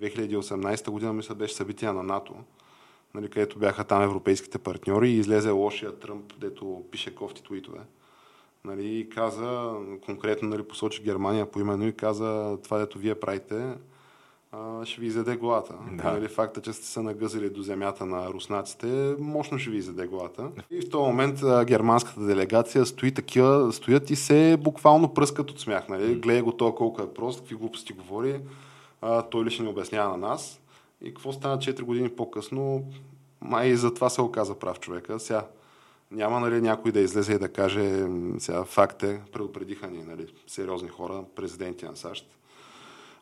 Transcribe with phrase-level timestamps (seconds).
[0.00, 2.34] 2018 година, мисля, беше събитие на НАТО,
[3.14, 7.80] нали, където бяха там европейските партньори и излезе лошия Тръмп, дето пише кофти твитове.
[8.64, 9.72] Нали, и каза,
[10.04, 13.74] конкретно нали, посочи Германия по именно и каза това, дето вие правите,
[14.52, 15.74] а, ще ви изяде главата.
[15.92, 16.12] Да.
[16.12, 20.50] Нали, факта, че сте се нагъзили до земята на руснаците, мощно ще ви изяде главата.
[20.70, 25.60] И в този момент а, германската делегация стои такива, стоят и се буквално пръскат от
[25.60, 25.88] смях.
[25.88, 26.14] Нали?
[26.14, 28.40] Гледай го това колко е прост, какви глупости говори,
[29.00, 30.60] а, той ли ще ни обяснява на нас.
[31.00, 32.84] И какво стана 4 години по-късно,
[33.40, 35.20] май и за това се оказа прав човека.
[35.20, 35.46] Сега
[36.10, 38.06] няма нали, някой да излезе и да каже,
[38.38, 42.38] сега факт е, предупредиха ни нали, сериозни хора, президенти на САЩ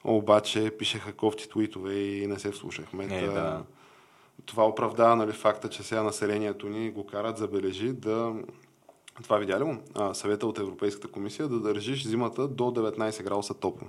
[0.06, 3.04] обаче пишеха кофти твитове и не се вслушахме.
[3.04, 3.62] Е, да.
[4.44, 8.34] Това оправдава нали, факта, че сега населението ни го карат, забележи, да
[9.22, 9.78] това видя ли му?
[9.94, 13.88] А, съвета от Европейската комисия да държиш зимата до 19 градуса топло.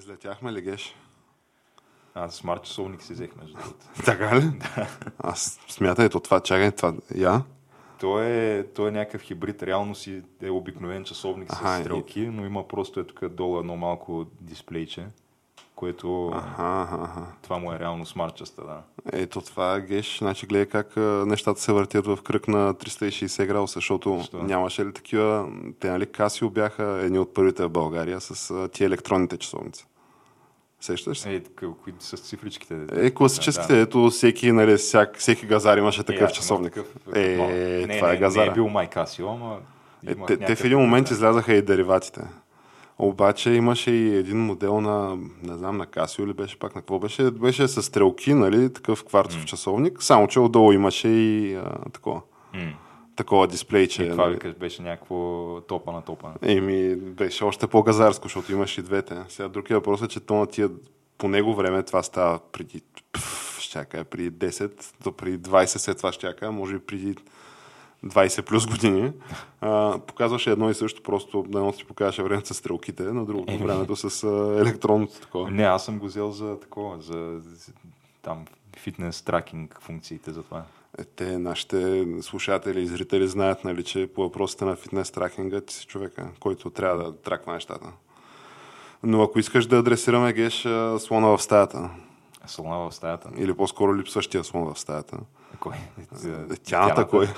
[0.00, 0.94] Излетяхме ли, Геш?
[2.14, 3.86] Аз смарт часовник си взех между другото.
[4.04, 4.40] така ли?
[4.40, 4.88] да.
[5.18, 7.42] Аз смятай, ето това, чакай, това, я?
[8.00, 9.62] Той е, той е някакъв хибрид.
[9.62, 12.28] Реално си е обикновен часовник с стрелки, и...
[12.28, 15.06] но има просто е тук долу едно малко дисплейче,
[15.80, 17.26] което ага, ага.
[17.42, 18.82] това му е реално смарт да.
[19.12, 24.18] Ето това, Геш, значи гледай как нещата се въртят в кръг на 360 градуса, защото
[24.18, 24.42] Защо?
[24.42, 25.48] нямаше ли такива,
[25.80, 29.86] те нали Касио бяха едни от първите в България с тия електронните часовници.
[30.80, 31.34] Сещаш се?
[31.34, 32.78] Е, кои са цифричките?
[32.92, 33.80] Е, класическите, да.
[33.80, 36.74] ето всеки, нали, всяк, всеки газар имаше такъв е, часовник.
[36.74, 37.20] Такъв, е,
[37.86, 38.44] не, това е не, е газара.
[38.44, 39.58] Не е бил Майкасио, ама...
[40.06, 41.14] Е, те, те в един момент да.
[41.14, 42.20] излязаха и дериватите.
[43.02, 46.98] Обаче имаше и един модел на, не знам, на Касио или беше пак на какво
[46.98, 49.44] беше, беше с стрелки, нали, такъв кварцов mm.
[49.44, 52.20] часовник, само че отдолу имаше и а, такова.
[52.54, 52.72] Mm
[53.16, 54.04] такова дисплейче.
[54.04, 54.54] И това нали?
[54.60, 56.32] беше някакво топа на топа.
[56.42, 59.16] Еми, беше още по-газарско, защото имаш и двете.
[59.28, 60.70] Сега другия въпрос е, че то на тия
[61.18, 62.82] по него време това става преди
[63.58, 67.14] ще кажа, преди 10, до преди 20 след това ще кажа, може би преди
[68.04, 69.12] 20 плюс години,
[69.60, 73.58] а, показваше едно и също, просто на едното ти покажеше времето с стрелките, на другото
[73.58, 75.50] времето с а, електронното такова.
[75.50, 77.72] Не, аз съм го взел за такова, за, за
[78.22, 78.44] там
[78.76, 80.62] фитнес тракинг функциите за това.
[80.98, 85.74] Е, те, нашите слушатели и зрители знаят, нали, че по въпросите на фитнес тракинга ти
[85.74, 87.86] си човека, който трябва да траква нещата.
[89.02, 90.60] Но ако искаш да адресираме геш
[90.98, 91.90] слона в стаята.
[92.46, 93.30] Слона в стаята?
[93.36, 95.18] Или по-скоро липсващия слон в стаята.
[95.60, 95.74] Кой?
[96.24, 97.28] Е, тяната кой?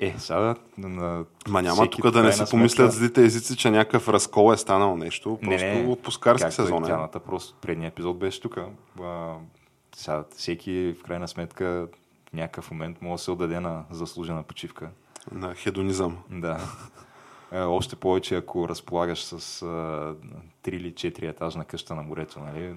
[0.00, 1.24] Е, сега на...
[1.48, 5.38] Ма няма тук да не си помислят злите езици, че някакъв разкол е станал нещо.
[5.42, 6.84] Просто не, не, отпускарски сезон.
[6.84, 6.86] Е.
[6.86, 8.58] Тяната просто предния епизод беше тук.
[9.96, 11.86] Сега всеки в крайна сметка
[12.32, 14.88] някакъв момент може да се отдаде на заслужена почивка.
[15.32, 16.18] На хедонизъм.
[16.30, 16.60] Да.
[17.52, 20.14] Е, още повече, ако разполагаш с а, 3
[20.68, 22.74] или 4 етажна къща на морето, нали?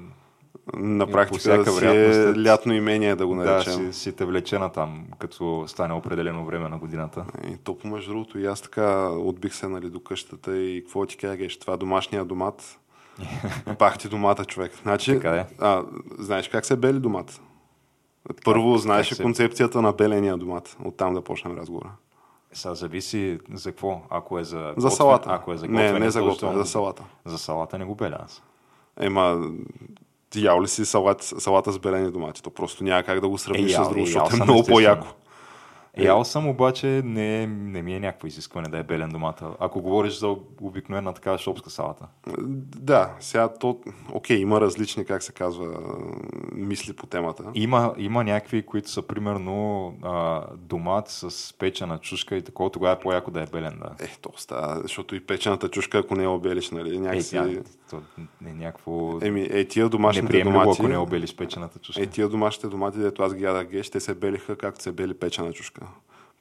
[0.74, 3.86] На практика да си е лятно имение, да го наречем.
[3.86, 7.26] Да, си, си те влечена там, като стане определено време на годината.
[7.52, 11.18] И то, между другото, и аз така отбих се нали, до къщата и какво ти
[11.18, 12.80] кажеш, това домашния домат.
[13.80, 14.72] Пах ти домата, човек.
[14.84, 15.46] Значи, така е.
[15.60, 15.84] а,
[16.20, 17.42] знаеш как се бели домат?
[18.46, 19.24] Първо, как, знаеш как се...
[19.24, 20.78] концепцията на беления домат.
[20.86, 21.92] Оттам да почнем разговора.
[22.54, 24.02] Сега зависи за какво.
[24.10, 25.30] Ако е за, за готвен, салата.
[25.32, 27.04] Ако е за готвен, не, не за готвен, за салата.
[27.26, 28.44] За салата не го беля аз.
[29.00, 29.52] Ема,
[30.36, 32.44] ял ли си салат, салата с белени домати?
[32.44, 35.08] То просто няма как да го сравниш е, с друго, защото е много по-яко.
[35.98, 39.52] Е, ял съм, обаче не, не ми е някакво изискване да е белен домата.
[39.60, 42.08] Ако говориш за обикновена така шопска салата.
[42.78, 43.80] Да, сега то,
[44.12, 45.80] окей, има различни, как се казва,
[46.52, 47.44] мисли по темата.
[47.54, 53.00] Има, има някакви, които са примерно а, домат с печена чушка и такова, тогава е
[53.00, 54.06] по-яко да е белен, да.
[54.06, 57.38] Е, то става, защото и печената чушка, ако не е обелиш, нали, някакси...
[57.38, 58.02] Е, то,
[58.42, 59.20] не, някакво...
[59.22, 60.70] Еми, е, тия домашните домати...
[60.74, 62.02] ако не обелиш печената чушка.
[62.02, 65.14] Е, тия домашните домати, дето аз ги ядах геш, те се белиха както се бели
[65.14, 65.87] печена чушка.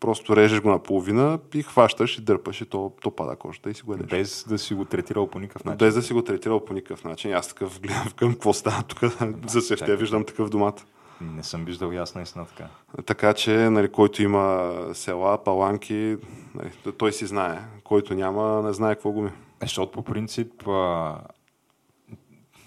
[0.07, 3.83] Просто режеш го наполовина и хващаш и дърпаш и то, то пада кожата и си
[3.83, 4.11] го едеш.
[4.11, 5.79] Без да си го третирал по никакъв начин.
[5.79, 7.35] Без да си го третирал по никакъв начин.
[7.35, 9.01] Аз такъв гледам към какво става тук.
[9.47, 10.87] За сефте виждам такъв домат.
[11.21, 12.69] Не съм виждал ясно наистина така.
[13.07, 16.17] Така че, нали, който има села, паланки,
[16.55, 17.59] нали, той си знае.
[17.85, 19.31] Който няма, не знае какво гуми.
[19.63, 21.19] Защото по принцип а...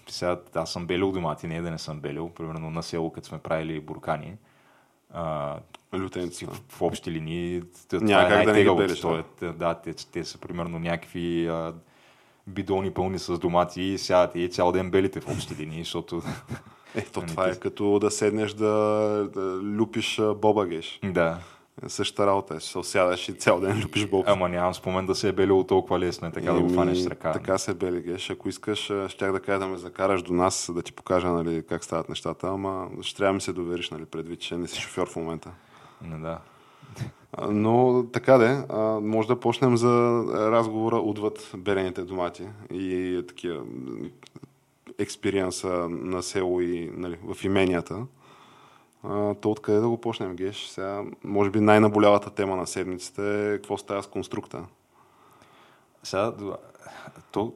[0.09, 2.29] сега аз съм белил домати, не е да не съм белил.
[2.29, 4.37] Примерно на село, като сме правили буркани,
[5.13, 5.55] а,
[5.97, 6.45] Лютенци.
[6.45, 7.61] В, в общи линии
[7.93, 9.03] Няма е как да не ги белиш.
[9.41, 11.73] Е, да, те, те са примерно някакви а,
[12.47, 16.21] бидони пълни с домати и сядат и цял ден белите в общи линии, защото...
[16.95, 18.67] Ето, това е като да седнеш да,
[19.33, 20.99] да люпиш боба геш.
[21.03, 21.37] Да.
[21.87, 24.25] Същата работа е, се сядаш и цял ден любиш Бог.
[24.27, 26.97] Ама нямам спомен да се е белило толкова лесно, е така и, да го фанеш
[26.97, 27.31] с ръка.
[27.31, 28.29] Така се бели геш.
[28.29, 31.83] Ако искаш, щях да кажа да ме закараш до нас, да ти покажа нали, как
[31.83, 35.09] стават нещата, ама ще трябва да ми се довериш, нали, предвид, че не си шофьор
[35.09, 35.51] в момента.
[36.01, 36.39] Да.
[37.49, 38.63] Но така де,
[39.01, 43.63] може да почнем за разговора отвъд берените домати и такива
[44.99, 48.05] експириенса на село и нали, в именията.
[49.03, 50.67] А, то откъде да го почнем, Геш?
[50.67, 54.65] Сега, може би най-наболявата тема на седмицата е какво става с конструкта.
[56.03, 56.33] Сега,
[57.31, 57.53] то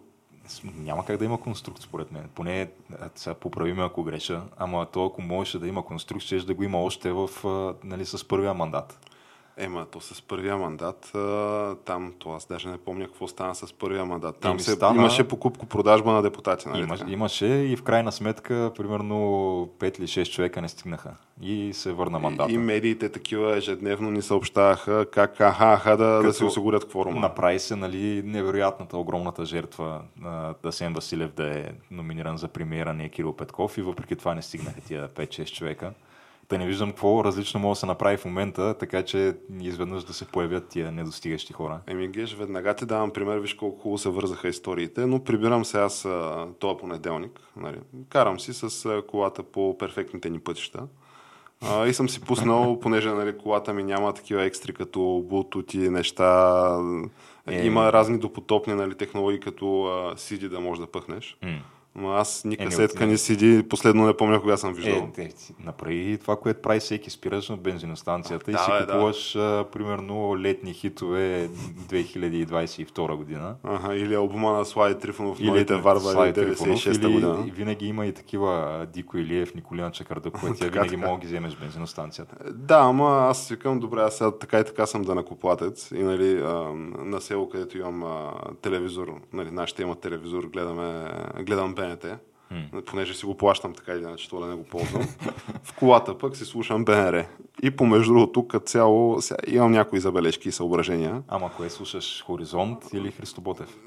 [0.63, 2.29] няма как да има конструкт, според мен.
[2.35, 2.71] Поне
[3.15, 6.81] сега поправиме, ако греша, ама то ако можеше да има конструкт, ще да го има
[6.81, 7.29] още в,
[7.83, 8.99] нали, с първия мандат.
[9.57, 11.11] Ема, то с първия мандат,
[11.85, 14.37] там, то аз даже не помня какво стана с първия мандат.
[14.37, 14.99] Там се, стана...
[14.99, 16.69] имаше покупко-продажба на депутати.
[16.69, 19.15] Нали Има, имаше и в крайна сметка, примерно
[19.79, 21.15] 5 или 6 човека не стигнаха.
[21.41, 22.51] И се върна мандата.
[22.51, 27.19] И, и медиите такива ежедневно ни съобщаваха как аха, аха да, да се осигурят кворума.
[27.19, 33.09] Направи се нали, невероятната, огромната жертва на Дасен Василев да е номиниран за премиера, не
[33.09, 35.93] Кирил Петков и въпреки това не стигнаха тия 5-6 човека.
[36.53, 40.13] Та не виждам какво различно може да се направи в момента, така че изведнъж да
[40.13, 41.79] се появят тия недостигащи хора.
[41.87, 45.79] Еми, Геш, веднага ти давам пример, виж колко хубаво се вързаха историите, но прибирам се
[45.79, 46.07] аз
[46.59, 47.39] този понеделник.
[47.55, 47.77] Нали.
[48.09, 50.87] Карам си с колата по перфектните ни пътища.
[51.61, 55.89] А, и съм си пуснал, понеже нали, колата ми няма такива екстри като Bluetooth и
[55.89, 56.79] неща.
[57.47, 61.37] Е, Има разни допотопни нали, технологии, като uh, CD да можеш да пъхнеш.
[61.43, 61.59] Mm.
[61.95, 65.09] Но аз ни касетка не сиди, последно не помня кога съм виждал.
[65.17, 65.29] Е, е,
[65.59, 69.65] направи това, което прави всеки, спираш на бензиностанцията а, и си да, купуваш да.
[69.71, 71.49] примерно летни хитове
[71.89, 73.55] 2022 година.
[73.63, 77.43] Ага, или албума на Слави Трифонов, или Моите варвари 96-та година.
[77.47, 81.27] И винаги има и такива Дико Илиев, Николина Чакарда, които тя винаги мога да ги
[81.27, 82.35] вземеш бензиностанцията.
[82.53, 86.41] Да, ама аз викам, добре, аз сега така и така съм да накоплатец и нали,
[86.41, 86.53] а,
[87.05, 88.31] на село, където имам а,
[88.61, 91.11] телевизор, нали, нашите имат телевизор, гледаме,
[91.41, 92.19] гледам БНТ,
[92.51, 92.85] mm.
[92.85, 95.07] понеже си го плащам така или иначе, това да не го ползвам.
[95.63, 97.25] в колата пък си слушам БНР.
[97.63, 101.23] И помежду другото, като цяло, сега, имам някои забележки и съображения.
[101.27, 102.23] Ама кое слушаш?
[102.23, 103.77] Хоризонт или Христо Ботев?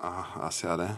[0.00, 0.96] А, а сега да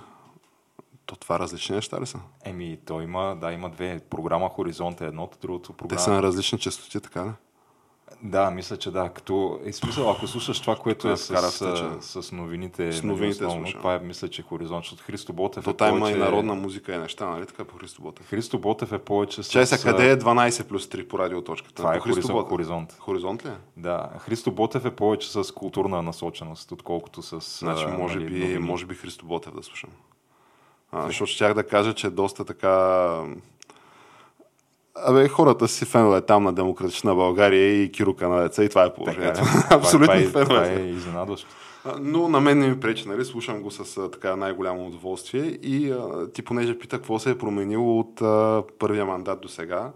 [1.06, 2.18] то това различни неща ли са?
[2.44, 4.00] Еми, то има, да, има две.
[4.10, 5.96] Програма Хоризонт е едното, другото програма.
[5.96, 7.24] Те са на различни частоти, така ли?
[7.28, 7.34] Да,
[8.52, 9.08] мисля, че да.
[9.08, 11.50] Като, е, смисъл, ако слушаш това, което е с,
[12.00, 15.70] с, с новините, с новините основно, това е, мисля, че Хоризонт, защото Христо Ботев То
[15.70, 15.96] е повече...
[15.96, 18.26] има и народна музика и неща, нали така по Христо Ботев?
[18.26, 19.50] Христо Ботев е повече с...
[19.50, 21.74] Чай са, къде е 12 плюс 3 по радиоточката?
[21.74, 22.48] Това е Христо Хоризонт.
[22.48, 22.96] Хоризонт.
[22.98, 23.50] Хоризонт ли?
[23.76, 24.10] Да.
[24.18, 27.58] Христо Ботев е повече с културна насоченост, отколкото с...
[27.58, 29.90] Значи, може, нали, би, може би Христо Ботев да слушам.
[30.92, 33.08] А, защото щях да кажа, че е доста така
[34.94, 38.94] Абе, хората си фенове там на Демократична България и Кирука на деца и това е
[38.94, 39.40] положението.
[39.40, 39.44] Е.
[39.74, 41.48] Абсолютно това, това, това е, е изненадващо.
[42.00, 43.24] Но на мен не ми пречи, нали?
[43.24, 47.98] слушам го с така най-голямо удоволствие и а, ти понеже пита какво се е променило
[48.00, 49.90] от а, първия мандат до сега,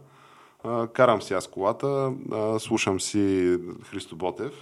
[0.64, 3.56] а, карам си аз колата, а, слушам си
[3.90, 4.52] Христо Ботев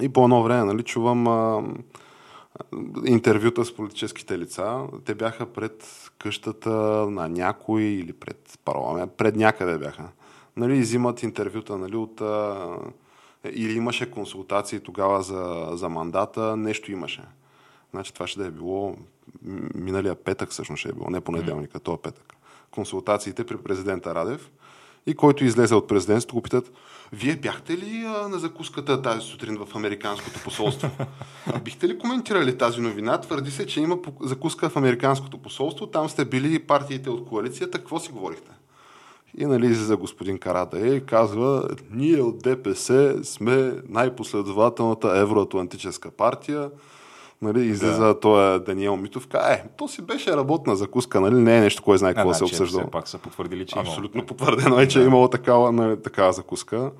[0.00, 1.62] и по едно време нали, чувам а,
[3.04, 4.86] интервюта с политическите лица.
[5.04, 6.70] Те бяха пред къщата
[7.10, 10.08] на някой или пред парламент, пред някъде бяха.
[10.56, 12.20] Нали, взимат интервюта нали, от...
[12.20, 12.68] А,
[13.52, 17.22] или имаше консултации тогава за, за мандата, нещо имаше.
[17.90, 18.96] Значи това ще да е било
[19.74, 21.82] миналия петък, всъщност ще е било, не понеделника, mm.
[21.82, 22.36] този петък.
[22.70, 24.50] Консултациите при президента Радев
[25.06, 26.72] и който излезе от президентството, го питат,
[27.12, 30.90] вие бяхте ли а, на закуската тази сутрин в Американското посолство?
[31.64, 33.20] Бихте ли коментирали тази новина?
[33.20, 37.98] Твърди се, че има закуска в Американското посолство, там сте били партиите от коалицията, какво
[37.98, 38.50] си говорихте?
[39.38, 46.70] И нали за господин Карата и казва, ние от ДПС сме най-последователната евроатлантическа партия,
[47.42, 48.20] Нали, излиза да.
[48.20, 52.14] той Даниел Митов, е, то си беше работна закуска, нали, не е нещо, кой знае
[52.14, 52.90] какво а, се значи, обсъжда.
[52.90, 54.26] пак са потвърдили, че Абсолютно имало.
[54.26, 55.04] потвърдено е, че да.
[55.04, 56.90] е имало такава, нали, такава закуска.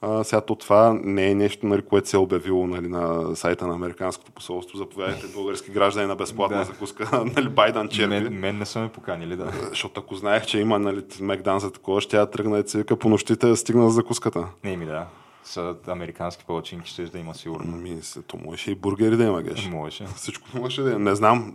[0.00, 3.66] А, сега то това не е нещо, нали, което се е обявило нали, на сайта
[3.66, 4.78] на Американското посолство.
[4.78, 6.64] Заповядайте български граждани на безплатна да.
[6.64, 7.24] закуска.
[7.36, 8.08] нали, Байдан черпи.
[8.08, 9.52] Мен, мен не са ме поканили, да.
[9.68, 13.08] Защото ако знаех, че има нали, Мекдан за такова, ще я тръгна и цивика по
[13.08, 14.46] нощите да стигна за закуската.
[14.64, 15.06] Не ми да
[15.44, 17.76] са американски палачинки, ще да има сигурно.
[17.76, 19.68] Ми, то можеше и бургери да има, геш.
[19.68, 20.04] Можеше.
[20.16, 20.98] Всичко можеше да има.
[20.98, 21.54] Не знам.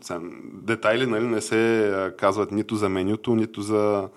[0.54, 4.10] Детайли нали, не се казват нито за менюто, нито за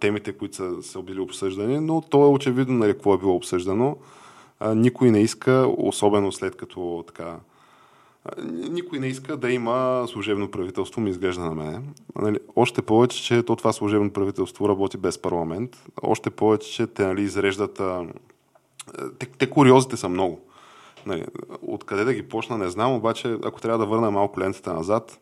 [0.00, 3.96] темите, които са, са били обсъждани, но то е очевидно нали, какво е било обсъждано.
[4.60, 7.36] А, никой не иска, особено след като така,
[8.70, 11.80] никой не иска да има служебно правителство, ми изглежда на мене.
[12.16, 15.84] Нали, още повече, че то това служебно правителство работи без парламент.
[16.02, 17.80] Още повече, че те нали, изреждат
[19.18, 20.40] те, те куриозите са много.
[21.06, 21.24] Нали,
[21.62, 25.20] откъде да ги почна, не знам, обаче ако трябва да върна малко лентата назад,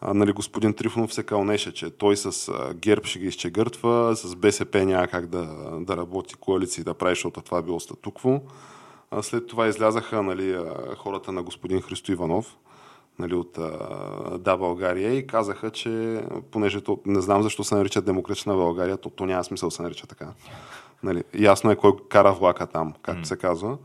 [0.00, 4.84] а, нали, господин Трифонов се кълнеше, че той с ГЕРБ ще ги изчегъртва, с БСП
[4.84, 5.46] няма как да,
[5.80, 8.40] да работи коалиции да прави, защото това е било статукво.
[9.10, 10.58] А след това излязаха нали,
[10.98, 12.56] хората на господин Христо Иванов,
[13.18, 18.02] нали, от а, Да България и казаха, че понеже то, не знам защо се нарича
[18.02, 20.28] Демократична България, то, то няма смисъл да се нарича така.
[21.04, 23.24] Нали, ясно е кой кара влака там, както mm.
[23.24, 23.78] се казва.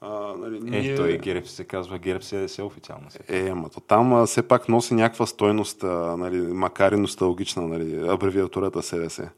[0.00, 0.96] А, нали, е, ние...
[0.96, 3.10] той ГЕРБ се казва ГЕРБ СДС официално.
[3.10, 6.96] Се е, ама то там а, все пак носи някаква стойност, а, нали, макар и
[6.96, 9.30] носталгична, нали, абревиатурата СДС.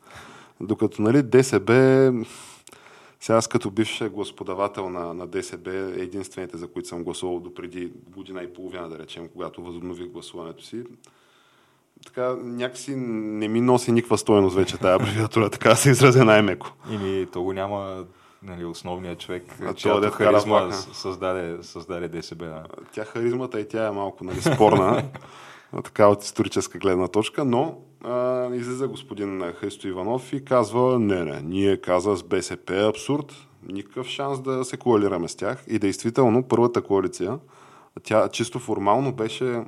[0.61, 1.73] Докато нали, ДСБ,
[3.21, 7.93] сега аз като бивш господавател на, на ДСБ, единствените, за които съм гласувал до преди
[8.15, 10.83] година и половина, да речем, когато възобнових гласуването си,
[12.07, 16.73] така някакси не ми носи никаква стоеност вече тази абревиатура, така се изразя най-меко.
[16.91, 18.05] Или то го няма
[18.43, 22.45] нали, основният човек, а чиято харизма създаде, създаде ДСБ.
[22.45, 22.65] Да.
[22.93, 25.03] Тя харизмата и тя е малко нали, спорна,
[25.85, 31.41] така от историческа гледна точка, но а, излиза господин Христо Иванов и казва, не, не,
[31.41, 33.35] ние каза с БСП е абсурд,
[33.69, 35.65] никакъв шанс да се коалираме с тях.
[35.67, 37.39] И действително, първата коалиция,
[38.03, 39.65] тя чисто формално беше,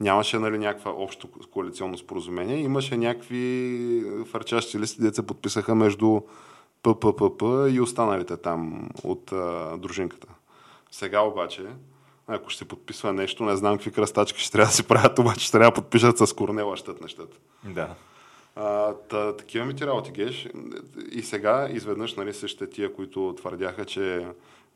[0.00, 6.20] нямаше нали, някаква общо коалиционно споразумение, имаше някакви фарчащи листи, деца подписаха между
[6.82, 10.28] ПППП и останалите там от а, дружинката.
[10.90, 11.62] Сега обаче,
[12.26, 15.44] ако ще се подписва нещо, не знам какви кръстачки ще трябва да си правят, обаче
[15.44, 17.36] ще трябва да подпишат с корнела щът нещата.
[17.64, 17.94] Да.
[18.56, 20.48] А, та, такива ми ти работи, Геш.
[21.12, 24.26] И сега изведнъж нали, същите тия, които твърдяха, че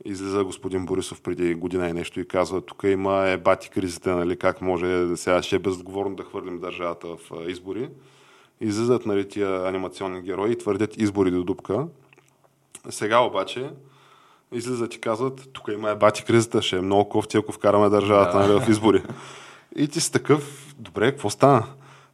[0.05, 4.37] излиза господин Борисов преди година и нещо и казва, тук има е бати кризите, нали,
[4.37, 7.89] как може сега ще е безотговорно да хвърлим държавата в избори
[8.61, 11.87] излизат нали, тия анимационни герои и твърдят избори до дупка.
[12.91, 13.71] Сега обаче
[14.53, 18.39] излизат и казват, тук има е бати кризата, ще е много кофти, ако вкараме държавата
[18.39, 18.49] да.
[18.49, 19.03] нали, в избори.
[19.77, 21.65] И ти си такъв, добре, какво стана?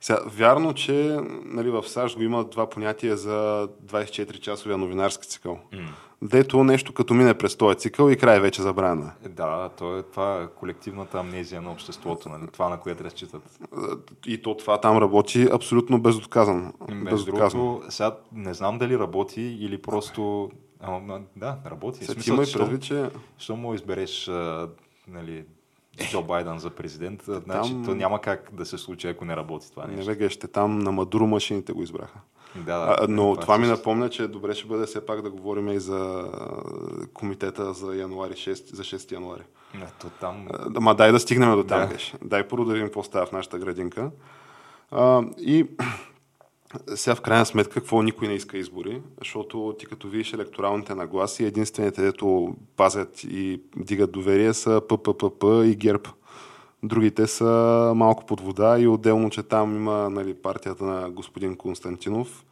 [0.01, 5.59] Сега, вярно, че нали, в САЩ го има това понятие за 24-часовия новинарски цикъл.
[5.73, 5.87] Mm.
[6.23, 9.13] Дето нещо като мине през този цикъл и край вече забрана.
[9.29, 12.43] Да, то е това колективната амнезия на обществото, нали?
[12.53, 13.61] това на което разчитат.
[14.27, 16.73] И то това там работи абсолютно безотказано.
[17.11, 17.65] безотказано.
[17.65, 20.51] Другото, сега не знам дали работи или просто...
[20.81, 22.05] А, да, работи.
[22.05, 23.11] Сега има и предвид, че...
[23.39, 24.31] Що му избереш
[25.09, 25.45] нали,
[26.11, 27.85] Джо Байден за президент, значи там...
[27.85, 30.11] то няма как да се случи, ако не работи това нещо.
[30.11, 32.21] Не бе, ще там на Мадуро машините го избраха.
[32.57, 35.31] Да, да, а, но това, това ми напомня, че добре ще бъде все пак да
[35.31, 36.31] говорим и за
[37.15, 39.43] комитета за януари 6, за 6 януари.
[39.75, 40.49] Не, то там...
[40.81, 41.97] Ма дай да стигнем до там, да.
[42.23, 44.11] Дай първо да видим какво става в нашата градинка.
[44.91, 45.67] А, и
[46.95, 51.45] сега в крайна сметка, какво никой не иска избори, защото ти като видиш електоралните нагласи,
[51.45, 56.03] единствените, дето пазят и дигат доверие са ПППП и ГЕРБ.
[56.83, 62.45] Другите са малко под вода и отделно, че там има нали, партията на господин Константинов,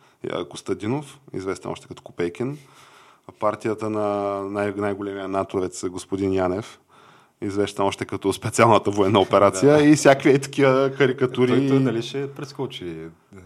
[0.51, 2.59] Костадинов, известен още като Копейкин,
[3.41, 6.81] партията на най- най-големия натовец господин Янев,
[7.41, 9.85] известен още като специалната военна операция да.
[9.85, 11.51] и всякакви е такива карикатури.
[11.51, 12.97] Той, той нали ще прескочи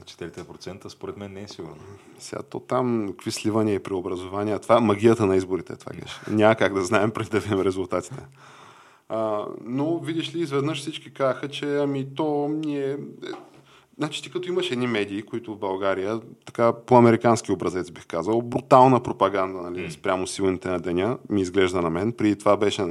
[0.05, 1.77] 4%, според мен не е сигурно.
[2.19, 6.21] Сега то там, какви сливания и преобразования, това е магията на изборите, това геш.
[6.31, 8.23] Няма как да знаем преди да видим резултатите.
[9.13, 12.97] А, но видиш ли, изведнъж всички казаха, че ами то ние...
[13.99, 18.43] Значи ти като имаш едни медии, които в България, така по американски образец бих казал,
[18.43, 22.13] брутална пропаганда нали, спрямо силните на деня, ми изглежда на мен.
[22.13, 22.85] При това беше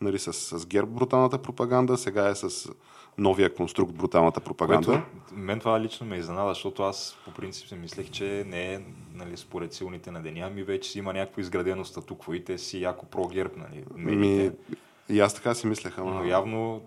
[0.00, 2.70] нали, с, с ГЕРБ бруталната пропаганда, сега е с
[3.18, 4.86] новия конструкт бруталната пропаганда.
[4.86, 8.80] Което, мен това лично ме изненада, защото аз по принцип си мислех, че не е
[9.14, 12.82] нали, според силните на деня, ми вече си има някакво изградено статукво и те си
[12.82, 13.52] яко про-герб.
[13.56, 13.84] Нали,
[14.16, 14.50] ми,
[15.08, 15.98] и аз така си мислех.
[15.98, 16.10] Ама...
[16.14, 16.82] Но явно,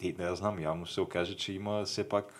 [0.00, 2.38] и да я знам, явно ще се окаже, че има все пак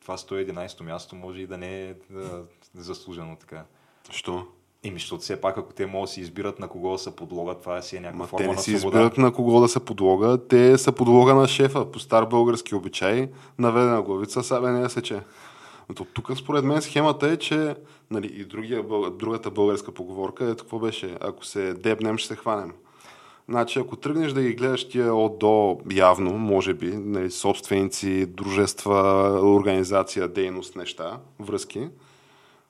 [0.00, 2.42] това 111-то място може и да не е да,
[2.74, 3.64] заслужено така.
[4.10, 4.46] Що?
[4.82, 7.60] Еми, защото все пак, ако те могат да си избират на кого да се подлогат,
[7.60, 10.38] това си е някаква Ма форма те не си избират на кого да се подлога,
[10.48, 13.28] те са подлога на шефа, по стар български обичай,
[13.58, 15.20] наведена главица, сабе не да сече.
[15.88, 17.76] Но тук според мен схемата е, че
[18.10, 22.72] нали, и другия, другата българска поговорка е какво беше, ако се дебнем, ще се хванем.
[23.48, 29.30] Значи, ако тръгнеш да ги гледаш тия от до явно, може би, нали, собственици, дружества,
[29.42, 31.88] организация, дейност, неща, връзки,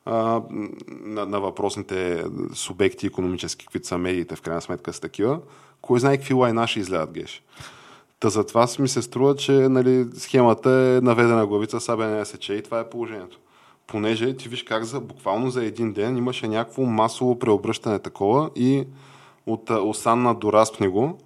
[0.05, 0.43] а,
[0.89, 2.25] на, на въпросните
[2.55, 5.41] субекти економически, каквито са медиите, в крайна сметка са такива,
[5.83, 7.43] кой знае какви лайна ще излядат геш.
[8.21, 12.81] Та затова ми се струва, че нали, схемата е наведена главица, сабе не и това
[12.81, 13.39] е положението.
[13.87, 18.85] Понеже ти виж как за, буквално за един ден имаше някакво масово преобръщане такова и
[19.53, 21.19] от Осанна до Распниго,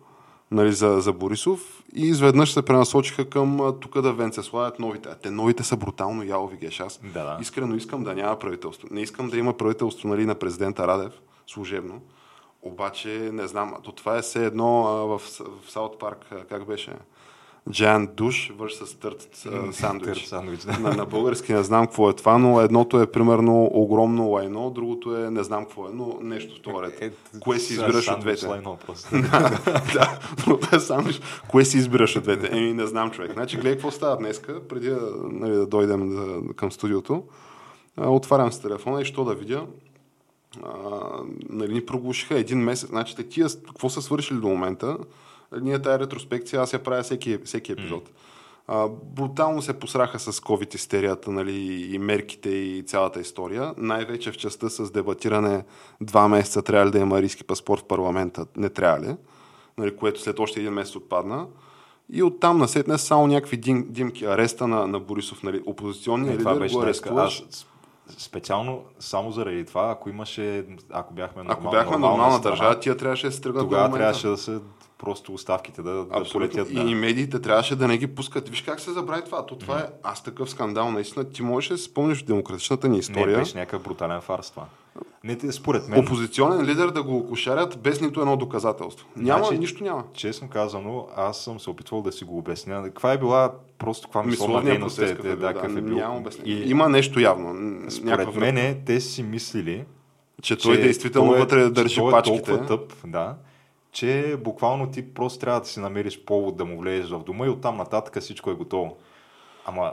[0.50, 5.08] нали, за, за Борисов и изведнъж се пренасочиха към тук да венцеславят новите.
[5.08, 6.80] А те новите са брутално ялови геш.
[6.80, 7.38] Аз да, да.
[7.40, 8.88] искрено искам да няма правителство.
[8.90, 11.12] Не искам да има правителство нали, на президента Радев,
[11.46, 12.00] служебно.
[12.62, 16.92] Обаче, не знам, то това е все едно а, в, в Саут Парк, как беше?
[17.70, 19.20] Giant Dush versus Third
[19.72, 20.24] Sandwich.
[20.24, 20.78] сандвич да.
[20.78, 25.16] на, на български не знам какво е това, но едното е примерно огромно лайно, другото
[25.16, 27.02] е не знам какво е, но нещо в това ред.
[27.02, 28.46] Е, Кое си избираш от двете?
[28.46, 29.08] Лайно, просто.
[29.94, 31.20] да, но това е сандвич.
[31.48, 32.56] Кое си избираш от двете?
[32.58, 33.32] Еми, не знам човек.
[33.32, 34.94] Значи, гледай какво става днеска, преди
[35.32, 37.22] нали, да дойдем да, към студиото.
[37.96, 39.66] А, отварям с телефона и що да видя.
[40.62, 40.70] А,
[41.50, 42.88] нали, ни проглушиха един месец.
[42.88, 44.96] Значи, тия, какво са свършили до момента?
[45.60, 48.10] Ние тази ретроспекция, аз я правя всеки, всеки епизод.
[48.66, 51.54] А, брутално се посраха с COVID истерията нали,
[51.94, 53.74] и мерките и цялата история.
[53.76, 55.64] Най-вече в частта с дебатиране
[56.00, 59.16] два месеца трябва ли да има риски паспорт в парламента, не трябва ли,
[59.78, 61.46] нали, което след още един месец отпадна.
[62.12, 64.24] И оттам насетне само някакви дим, димки.
[64.24, 67.44] Ареста на, на Борисов, нали, опозиционния лидер го арестуваш.
[67.48, 67.66] Аз
[68.18, 72.96] специално само заради това, ако имаше, ако бяхме нормална, ако бяхме нормална, нормална държава, тия
[72.96, 74.58] трябваше да се тръгнат Тогава трябваше да се
[75.04, 76.74] просто оставките да, да полетят.
[76.74, 76.80] Да.
[76.80, 78.48] И медиите трябваше да не ги пускат.
[78.48, 79.46] Виж как се забрави това.
[79.46, 80.90] То това е аз такъв скандал.
[80.90, 83.36] Наистина, ти можеш да се спомниш в демократичната ни история.
[83.36, 84.64] Не, беше някакъв брутален фарс това.
[85.24, 86.00] Не, според мен.
[86.00, 89.06] Опозиционен лидер да го окушарят без нито едно доказателство.
[89.16, 90.04] Няма, значи, нищо няма.
[90.12, 92.82] Честно казано, аз съм се опитвал да си го обясня.
[92.84, 96.00] Каква е била просто каква мисловна дейност е, да, да, да, е бил.
[96.44, 96.70] И...
[96.70, 97.80] Има нещо явно.
[97.90, 99.84] Според мен те си мислили,
[100.42, 102.38] че, че той действително е, вътре държи той пачките.
[102.38, 103.34] Е толкова тъп, да,
[103.94, 107.48] че буквално ти просто трябва да си намериш повод да му влезеш в дома и
[107.48, 108.96] оттам нататък всичко е готово.
[109.66, 109.92] Ама,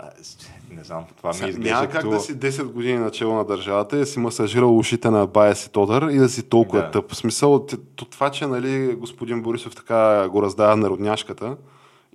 [0.72, 2.10] не знам, това ми изглежда Няма как като...
[2.10, 5.72] да си 10 години начало на държавата и да си масажирал ушите на бая си
[5.72, 6.92] Тодър и да си толкова да.
[6.92, 7.12] тъп.
[7.12, 7.66] В смисъл
[8.10, 11.58] това, че нали, господин Борисов така го раздава народняшката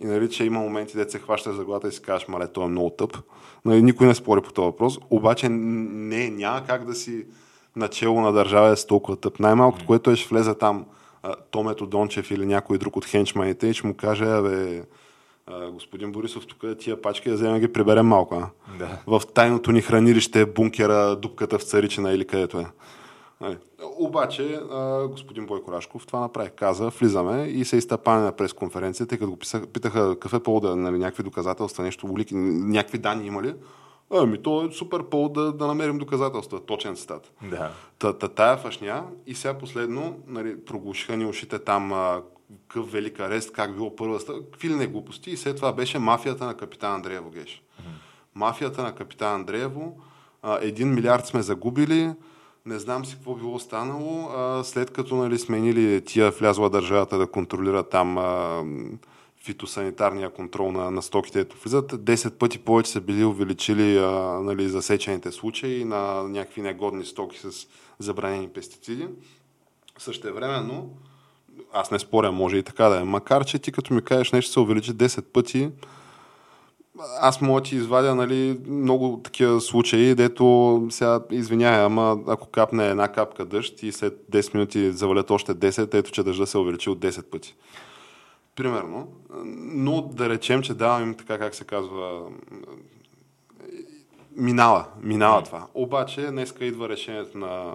[0.02, 2.64] и нали, че има моменти, де се хваща за главата и си кажеш, мале, той
[2.64, 3.18] е много тъп.
[3.64, 4.98] Нали, никой не спори по този въпрос.
[5.10, 7.26] Обаче не, няма как да си
[7.76, 9.40] начало на държава е с толкова тъп.
[9.40, 9.86] Най-малкото, mm.
[9.86, 10.86] което е ще влезе там
[11.50, 14.82] Томето Дончев или някой друг от хенчманите и ще му каже, бе,
[15.72, 18.34] господин Борисов, тук тия пачки да вземем ги приберем малко.
[18.34, 18.48] А?
[18.78, 18.98] Да.
[19.06, 22.66] В тайното ни хранилище, бункера, дупката в Царичина или където е.
[23.40, 23.56] Нали.
[23.98, 26.50] Обаче, а, господин Бойко Рашков това направи.
[26.56, 29.38] Каза, влизаме и се изтъпане на пресконференцията, като го
[29.72, 33.54] питаха какъв е повод, нали, някакви доказателства, нещо, улики, някакви данни има ли.
[34.10, 36.60] Ами, то е супер повод да, да намерим доказателства.
[36.60, 37.32] Точен цитат.
[37.42, 37.70] Да.
[37.98, 42.22] Та, та, тая фашня и сега последно нали, проглушиха ни ушите там а,
[42.68, 45.30] какъв велик арест, как било първа стъпка, какви ли не глупости.
[45.30, 47.62] И след това беше мафията на капитан Андреево Геш.
[47.62, 47.84] Mm-hmm.
[48.34, 49.96] Мафията на капитан Андреево.
[50.42, 52.12] А, един милиард сме загубили.
[52.66, 54.28] Не знам си какво било станало.
[54.28, 58.64] А, след като нали, сменили тия влязла държавата да контролира там а,
[59.46, 61.92] фитосанитарния контрол на, на стоките, ето влизат.
[61.92, 64.10] 10 пъти повече са били увеличили а,
[64.42, 67.66] нали, засечените случаи на някакви негодни стоки с
[67.98, 69.08] забранени пестициди.
[69.98, 70.90] Същевременно,
[71.72, 74.52] аз не споря, може и така да е, макар че ти като ми кажеш нещо
[74.52, 75.70] се увеличи 10 пъти,
[77.20, 83.08] аз мога ти извадя нали, много такива случаи, дето сега извинявай, ама ако капне една
[83.08, 86.98] капка дъжд и след 10 минути завалят още 10, ето че дъжда се увеличи от
[86.98, 87.54] 10 пъти.
[88.56, 89.08] Примерно.
[89.56, 92.22] Но да речем, че давам им така, как се казва,
[94.36, 95.66] минава, минава това.
[95.74, 97.74] Обаче, днеска идва решението на,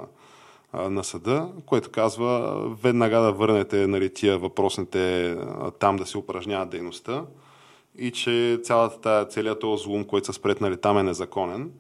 [0.74, 5.38] на съда, което казва веднага да върнете нали, тия въпросните
[5.80, 7.26] там да се упражняват дейността
[7.98, 11.72] и че цялата тая, целият този злом, който са спретнали там е незаконен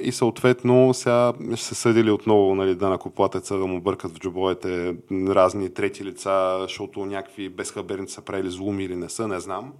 [0.00, 5.74] и съответно сега се съдили отново нали, да накоплатеца да му бъркат в джобовете разни
[5.74, 9.72] трети лица, защото някакви безхаберници са правили зломи или не са, не знам.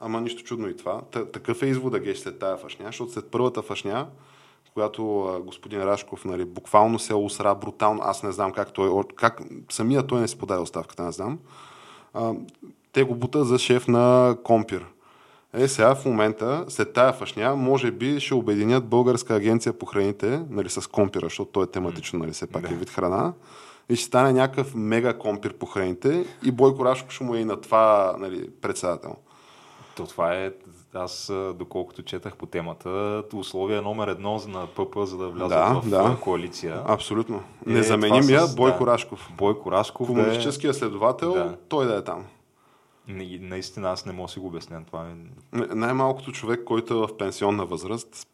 [0.00, 1.00] Ама нищо чудно и това.
[1.10, 4.06] Такъв е извода геш след тая фашня, защото след първата фашня,
[4.72, 5.04] когато
[5.46, 10.20] господин Рашков нали, буквално се усра брутално, аз не знам как той, как самия той
[10.20, 11.38] не си подаде оставката, не знам.
[12.14, 12.32] А,
[12.92, 14.86] те го бута за шеф на Компир
[15.56, 20.42] е, сега в момента, след тая фашня, може би ще обединят Българска агенция по храните,
[20.50, 23.32] нали, с компира, защото той е тематично, нали, все пак е вид храна.
[23.88, 27.44] И ще стане някакъв мега компир по храните и Бойко Рашко ще му е и
[27.44, 29.16] на това нали, председател.
[29.96, 30.52] То това е,
[30.94, 35.88] аз доколкото четах по темата, условие номер едно на ПП, за да влязат да, в
[35.88, 36.16] да.
[36.20, 36.82] коалиция.
[36.86, 37.36] Абсолютно.
[37.36, 39.30] Е, Незаменимия Бойко да, Рашков.
[39.38, 40.06] Бойко Рашков.
[40.06, 40.78] Комунистическия да е...
[40.78, 41.56] следовател, да.
[41.68, 42.24] той да е там.
[43.08, 45.14] Наистина аз не мога да си го обясня това.
[45.52, 48.26] Най-малкото човек, който е в пенсионна възраст,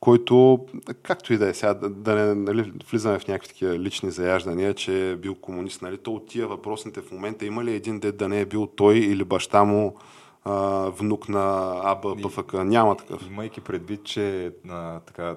[0.00, 0.66] който,
[1.02, 5.10] както и да е сега, да, не нали, влизаме в някакви такива лични заяждания, че
[5.10, 8.28] е бил комунист, нали, то от тия въпросните в момента има ли един дет да
[8.28, 9.96] не е бил той или баща му
[10.44, 10.54] а,
[10.90, 12.52] внук на АБ, ПФК?
[12.52, 13.26] Няма такъв.
[13.26, 15.36] Имайки предвид, че а, така,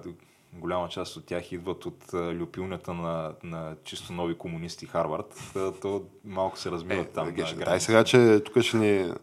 [0.60, 6.60] голяма част от тях идват от люпилнята на, на чисто нови комунисти Харвард, то малко
[6.60, 7.30] се размиват е, там.
[7.30, 9.14] Е, дай сега, че тук ще ни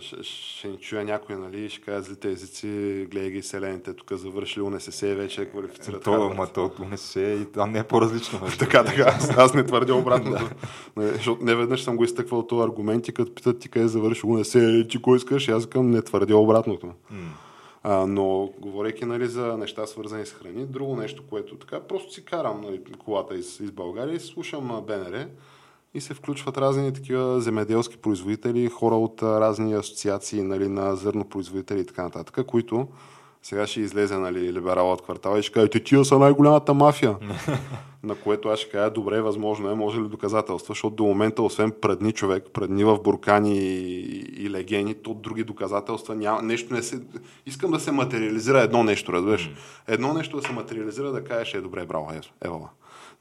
[0.00, 4.62] ще, ще ни чуя някой, нали, ще кажа злите езици, гледай ги селените, тук завършили
[4.62, 6.02] УНСС вече е квалифицират.
[6.02, 8.40] То, ма, то УНСС и там не е по-различно.
[8.58, 10.50] така, така, аз, аз не твърдя обратното.
[10.96, 14.26] не, защото не веднъж съм го изтъквал този аргумент и като питат ти къде завърши
[14.26, 16.92] УНСС, че кой искаш, аз казвам не твърдя обратното.
[17.88, 22.24] А, но, говорейки нали, за неща свързани с храни, друго нещо, което така, просто си
[22.24, 25.26] карам нали, колата из, из България и слушам БНР
[25.94, 31.86] и се включват разни такива земеделски производители, хора от разни асоциации нали, на зърнопроизводители и
[31.86, 32.88] така нататък, които
[33.46, 37.16] сега ще излезе нали, либерал от квартала и ще каже, тия са най-голямата мафия.
[38.02, 41.72] на което аз ще кажа, добре, възможно е, може ли доказателства, защото до момента, освен
[41.80, 46.42] предни човек, предни в буркани и, и легени, то други доказателства няма.
[46.42, 47.00] Нещо не се...
[47.46, 49.50] Искам да се материализира едно нещо, разбираш.
[49.86, 52.10] Едно нещо да се материализира, да кажеш, е добре, браво,
[52.44, 52.68] евала.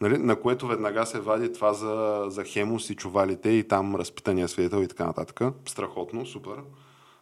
[0.01, 0.17] Нали?
[0.17, 4.83] На което веднага се вади това за, за хемус и чувалите и там разпитания свидетел
[4.83, 5.41] и така нататък.
[5.65, 6.55] Страхотно, супер.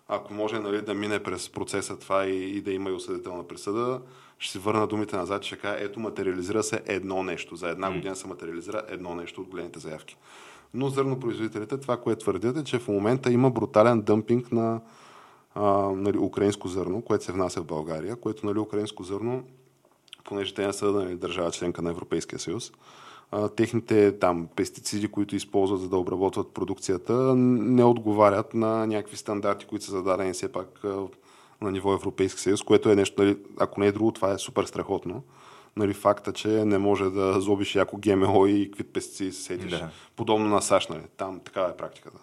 [0.07, 4.01] Ако може нали, да мине през процеса това и, и да има и осъдителна присъда,
[4.39, 7.55] ще си върна думите назад и ще кажа, ето материализира се едно нещо.
[7.55, 10.17] За една година се материализира едно нещо от големите заявки.
[10.73, 14.81] Но зърнопроизводителите, това, което твърдят е, че в момента има брутален дъмпинг на
[15.55, 15.63] а,
[15.95, 19.43] нали, украинско зърно, което се внася в България, което нали, украинско зърно
[20.23, 22.71] понеже те не са нали, държава членка на Европейския съюз,
[23.33, 29.65] а, техните там пестициди, които използват за да обработват продукцията, не отговарят на някакви стандарти,
[29.65, 31.03] които са зададени все пак а,
[31.61, 34.63] на ниво Европейски съюз, което е нещо, нали, ако не е друго, това е супер
[34.63, 35.23] страхотно.
[35.77, 39.71] Нали, факта, че не може да злобиш яко ГМО и какви пестициди се сетиш.
[39.71, 39.89] Да.
[40.15, 41.01] Подобно на САЩ, нали.
[41.17, 42.17] там такава е практиката.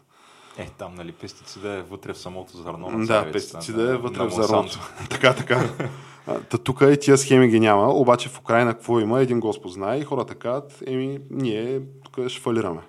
[0.59, 4.31] Е, там, нали, пестицида е вътре в самото зърно на Да, пестицида е вътре в
[4.31, 4.79] зърното.
[5.11, 5.69] така, така.
[6.51, 9.99] Та тук и тия схеми ги няма, обаче в Украина какво има, един Господ знае
[9.99, 12.81] и хората казват, еми, ние тук ще фалираме.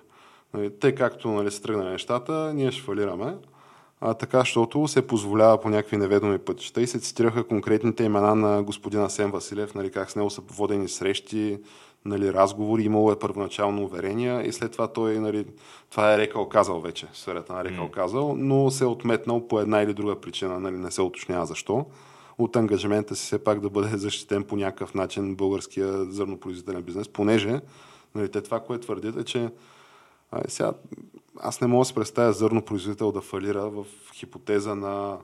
[0.54, 3.36] Нали, те както нали, се тръгнали нещата, ние ще фалираме.
[4.00, 8.62] А, така, защото се позволява по някакви неведоми пътища и се цитираха конкретните имена на
[8.62, 11.58] господина Сен Василев, нали, как с него са водени срещи,
[12.04, 15.46] нали, разговори, имало е първоначално уверения и след това той, нали,
[15.90, 19.82] това е рекал казал вече, сферата на рекал казал, но се е отметнал по една
[19.82, 21.86] или друга причина, нали, не се уточнява защо
[22.38, 27.60] от ангажимента си все пак да бъде защитен по някакъв начин българския зърнопроизводителен бизнес, понеже
[28.14, 29.50] нали, те това, което твърдят е, че
[30.30, 30.72] а, сега,
[31.40, 35.18] аз не мога да се представя зърнопроизводител да фалира в хипотеза на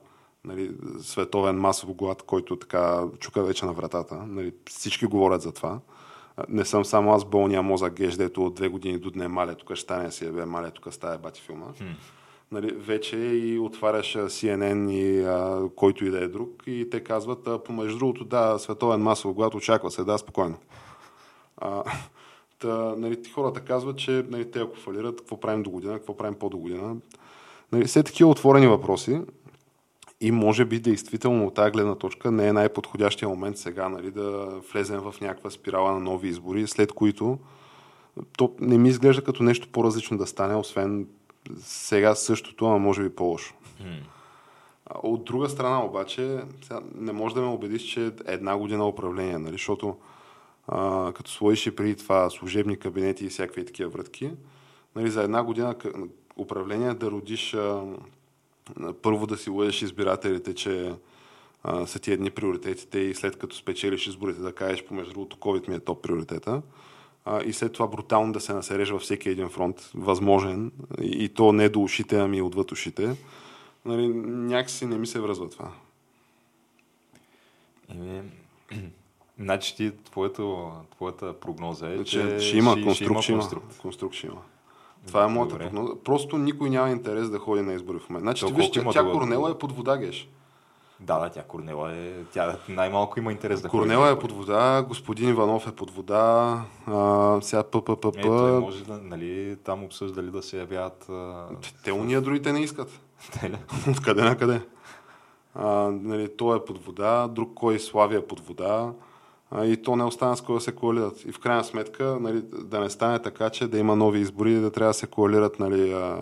[0.44, 4.14] нали, световен масов глад, който така чука вече на вратата.
[4.27, 5.81] Нали, всички говорят за това.
[6.49, 9.75] Не съм само аз болния мозък геш, дето от две години до дне мале, тук
[9.75, 11.66] ще стане си, бе, мале, тук стая бати филма.
[11.66, 11.94] Hmm
[12.52, 17.48] нали, вече и отваряш CNN и а, който и да е друг и те казват,
[17.48, 20.56] а, помежду другото, да, световен масов глад очаква се, да, спокойно.
[21.56, 21.84] А,
[22.58, 26.34] та, нали, хората казват, че нали, те ако фалират, какво правим до година, какво правим
[26.34, 26.96] по-до година.
[27.72, 29.20] Нали, все такива отворени въпроси
[30.20, 34.46] и може би действително от тази гледна точка не е най-подходящия момент сега нали, да
[34.72, 37.38] влезем в някаква спирала на нови избори, след които
[38.37, 41.06] то не ми изглежда като нещо по-различно да стане, освен
[41.61, 43.55] сега същото, а може би по-лошо.
[45.03, 49.53] От друга страна обаче, сега не може да ме убедиш, че една година управление, нали?
[49.53, 49.96] защото
[50.68, 54.31] а, като сложиш и преди това служебни кабинети и всякакви такива вратки,
[54.96, 55.74] нали, за една година
[56.37, 57.83] управление да родиш а,
[59.03, 60.94] първо да си лъжеш избирателите, че
[61.62, 65.68] а, са ти едни приоритетите и след като спечелиш изборите да кажеш, помежду другото, COVID
[65.68, 66.62] ми е топ приоритета
[67.28, 71.28] а, и след това брутално да се насережа във всеки един фронт, възможен, и, и
[71.28, 73.16] то не до ушите, ами отвъд ушите,
[73.84, 75.70] нали, някакси не ми се връзва това.
[77.94, 78.22] Еми,
[79.38, 83.78] значи ти, твоето, твоята прогноза е, че, че ще има конструкт, ще има конструкт.
[83.78, 84.42] конструкт ще има.
[85.06, 85.64] Това е моята Добре.
[85.64, 85.92] прогноза.
[86.04, 88.24] Просто никой няма интерес да ходи на избори в момента.
[88.24, 90.28] Значи, ти виж, тя, тя Корнела е под вода, геш.
[91.00, 92.12] Да, да, тя Корнела е...
[92.32, 97.38] Тя най-малко има интерес да Корнела е под вода, господин Иванов е под вода, а,
[97.42, 98.16] сега ППП.
[98.16, 101.08] Е, той може да, нали, там обсъждали да се явяват...
[101.08, 101.46] А...
[101.84, 103.00] Те уния другите не искат.
[103.90, 104.61] Откъде на къде?
[105.54, 108.92] А, нали, той е под вода, друг кой Славия е под вода
[109.50, 111.24] а, и то не остана с кой да се коалират.
[111.24, 114.61] И в крайна сметка нали, да не стане така, че да има нови избори и
[114.61, 116.18] да трябва да се коалират нали, а,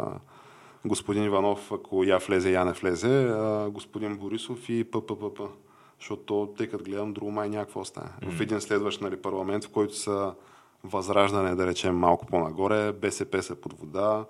[0.86, 5.40] господин Иванов, ако я влезе, я не влезе, а, господин Борисов и ППП.
[6.00, 8.10] Защото тъй като гледам, друго май някакво остане.
[8.22, 8.30] Mm.
[8.30, 10.34] В един следващ нали, парламент, в който са
[10.84, 14.24] Възраждане, да речем, малко по-нагоре, БСП са под вода,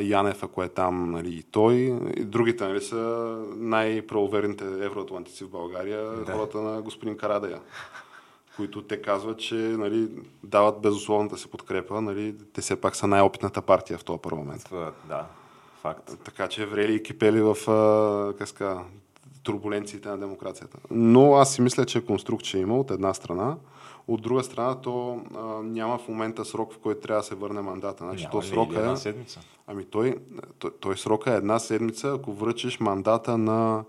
[0.00, 1.74] Янев, ако е там, нали, и той.
[2.16, 6.32] И другите нали, са най-правоверните евроатлантици в България, да.
[6.32, 7.60] хората на господин Карадая
[8.56, 10.08] които те казват, че нали,
[10.42, 12.00] дават безусловната си подкрепа.
[12.00, 14.68] Нали, те все пак са най-опитната партия в този парламент.
[15.08, 15.26] Да,
[15.84, 16.18] факт.
[16.24, 17.56] Така че врели и кипели в
[18.38, 18.84] къска,
[19.42, 20.78] турбуленциите на демокрацията.
[20.90, 23.56] Но аз си мисля, че конструкция има от една страна.
[24.08, 27.62] От друга страна, то а, няма в момента срок, в който трябва да се върне
[27.62, 28.04] мандата.
[28.04, 29.40] Значи, няма то срока е една седмица.
[29.66, 30.16] Ами той,
[30.58, 33.84] той, той срока е една седмица, ако връчиш мандата на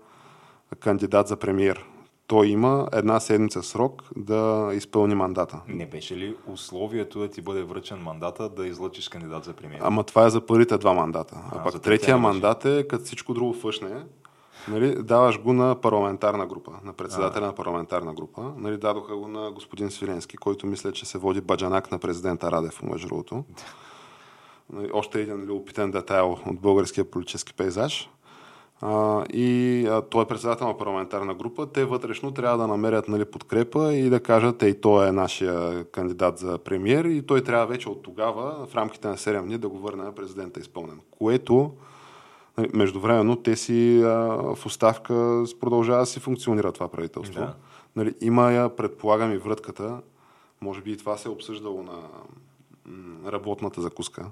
[0.80, 1.84] кандидат за премьер.
[2.26, 5.60] Той има една седмица срок да изпълни мандата.
[5.68, 9.80] Не беше ли условието да ти бъде връчен мандата да излъчиш кандидат за премиер?
[9.82, 11.36] Ама това е за първите два мандата.
[11.52, 14.04] А, а пък третия мандат е, като всичко друго фъшне,
[14.68, 17.46] нали, даваш го на парламентарна група, на председателя а.
[17.46, 18.52] на парламентарна група.
[18.56, 22.82] Нали, дадоха го на господин Свиленски, който мисля, че се води баджанак на президента Радев,
[22.82, 23.44] между другото.
[24.72, 28.10] Нали, още един нали, опитен детайл от българския политически пейзаж.
[28.80, 31.66] А, и а, той е председател на парламентарна група.
[31.66, 36.38] Те вътрешно трябва да намерят нали, подкрепа и да кажат, ей, той е нашия кандидат
[36.38, 39.78] за премьер и той трябва вече от тогава, в рамките на 7 дни, да го
[39.78, 41.00] върне на президента изпълнен.
[41.18, 41.72] Което
[42.58, 44.08] Нали, междувременно те си а,
[44.54, 47.40] в оставка продължава да си функционира това правителство.
[47.40, 47.54] Да.
[47.96, 50.00] Нали, има я, предполагам и вратката,
[50.60, 51.98] може би и това се е обсъждало на
[52.86, 54.26] м, работната закуска,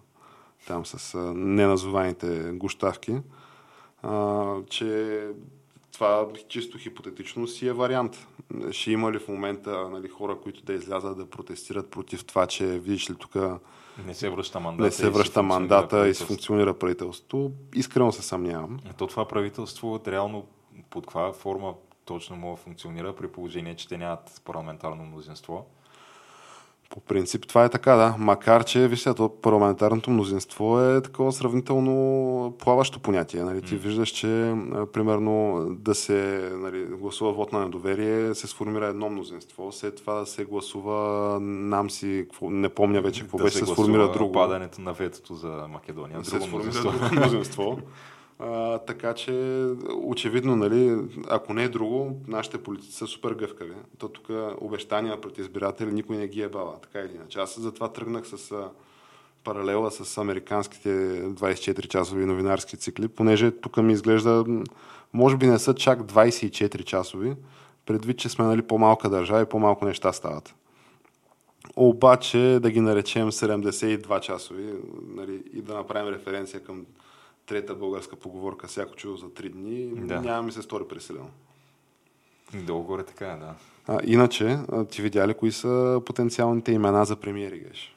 [0.66, 3.16] там с а, неназованите гущавки,
[4.04, 5.20] а, че
[5.92, 8.26] това чисто хипотетично си е вариант.
[8.70, 12.66] Ще има ли в момента нали, хора, които да излязат да протестират против това, че
[12.66, 13.36] видиш ли тук
[14.06, 14.84] не се връща мандата.
[14.84, 17.50] Не се връща и мандата и се функционира правителството.
[17.74, 18.80] Искрено се съмнявам.
[18.98, 20.46] То това правителство реално
[20.90, 25.66] под каква форма точно му функционира при положение, че те нямат парламентарно мнозинство?
[26.90, 28.14] По принцип това е така, да.
[28.18, 33.42] Макар, че, вижте, то парламентарното мнозинство е такова сравнително плаващо понятие.
[33.42, 33.62] Нали?
[33.62, 33.78] Ти mm.
[33.78, 34.54] виждаш, че
[34.92, 40.26] примерно да се нали, гласува вод на недоверие, се сформира едно мнозинство, след това да
[40.26, 44.32] се гласува нам си, не помня вече какво да беше, се, се сформира друго.
[44.32, 46.18] падането на ветото за Македония.
[46.18, 47.78] Да се сформира друго мнозинство.
[48.38, 53.74] А, така че, очевидно, нали, ако не е друго, нашите политици са супер гъвкави.
[53.98, 54.26] То тук
[54.60, 57.38] обещания пред избиратели никой не ги е бава, така или иначе.
[57.38, 58.70] Аз затова тръгнах с а,
[59.44, 60.88] паралела с американските
[61.24, 64.44] 24-часови новинарски цикли, понеже тук ми изглежда,
[65.12, 67.36] може би не са чак 24 часови,
[67.86, 70.54] предвид, че сме нали, по-малка държава и по-малко неща стават.
[71.76, 74.72] Обаче да ги наречем 72 часови
[75.16, 76.86] нали, и да направим референция към
[77.46, 80.20] трета българска поговорка, всяко чудо за три дни, да.
[80.20, 81.30] няма ми се стори пресилено.
[82.54, 83.54] Долу горе така е, да.
[83.86, 84.58] А, иначе,
[84.90, 87.96] ти видя ли кои са потенциалните имена за премиери, геш?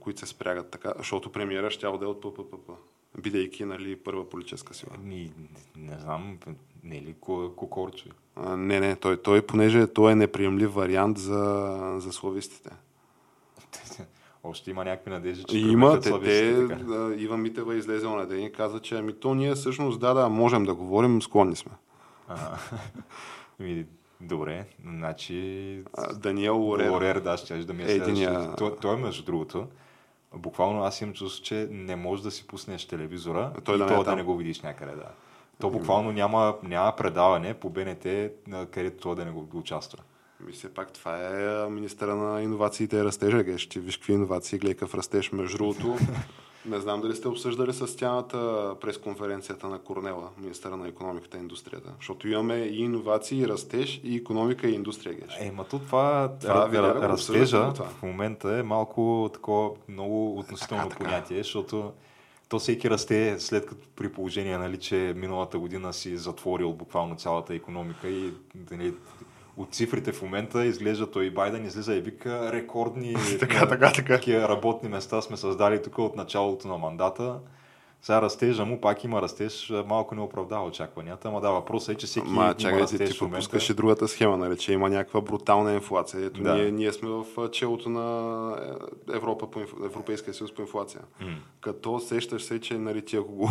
[0.00, 2.70] които се спрягат така, защото премиера ще да е от ППП,
[3.18, 4.92] бидейки нали, първа политическа сила.
[5.02, 5.32] Ми,
[5.76, 6.38] не знам,
[6.84, 7.14] не е ли
[7.56, 8.08] Кокорчо?
[8.36, 12.70] не, не, той, той, понеже той е неприемлив вариант за, за словистите.
[14.44, 18.52] Още има някакви надежди, че има, те, те да, Ива Митева излезе на ден и
[18.52, 21.72] каза, че ами то ние всъщност да, да, можем да говорим, склонни сме.
[23.60, 23.86] ми,
[24.20, 25.82] добре, значи...
[25.98, 26.90] А, Даниел Орер.
[26.90, 28.54] Орер, да, ще да ми е Единия...
[28.56, 29.66] той, той, между другото,
[30.34, 34.00] буквално аз имам чувство, че не можеш да си пуснеш телевизора той и да, то,
[34.00, 35.08] е да не го видиш някъде, да.
[35.60, 38.06] То буквално няма, няма предаване по БНТ,
[38.70, 39.98] където той да не го участва.
[40.46, 43.42] Ми все пак това е министъра на иновациите и растежа.
[43.42, 45.32] Геш, ти виж какви иновации, гледай какъв растеж.
[45.32, 45.96] Между другото,
[46.66, 51.40] не знам дали сте обсъждали с тяната през конференцията на Корнела, министъра на економиката и
[51.40, 51.92] индустрията.
[51.96, 55.14] Защото имаме и иновации, и растеж, и економика и индустрия.
[55.14, 55.36] Геш.
[55.40, 57.86] Е, ма то това, това видя, растежа това.
[57.86, 61.04] в момента е малко такова много относително така, така.
[61.04, 61.92] понятие, защото
[62.48, 67.54] то всеки расте след като при положение, нали, че миналата година си затворил буквално цялата
[67.54, 68.32] економика и
[68.70, 68.94] нали,
[69.58, 74.48] от цифрите в момента изглежда той Байден излиза и вика рекордни така, така, така.
[74.48, 77.38] работни места сме създали тук от началото на мандата.
[78.02, 82.06] Сега растежа му пак има растеж, малко не оправдава очакванията, ама да, въпросът е, че
[82.06, 86.24] всеки Ма, чакай, ти, ти пропускаш и другата схема, нали, че има някаква брутална инфлация.
[86.24, 86.54] Ето, да.
[86.54, 88.56] ние, ние сме в челото на
[89.12, 91.00] Европа по, Европейския съюз по инфлация.
[91.22, 91.34] Mm.
[91.60, 93.50] Като сещаш се, че нали, ти ако го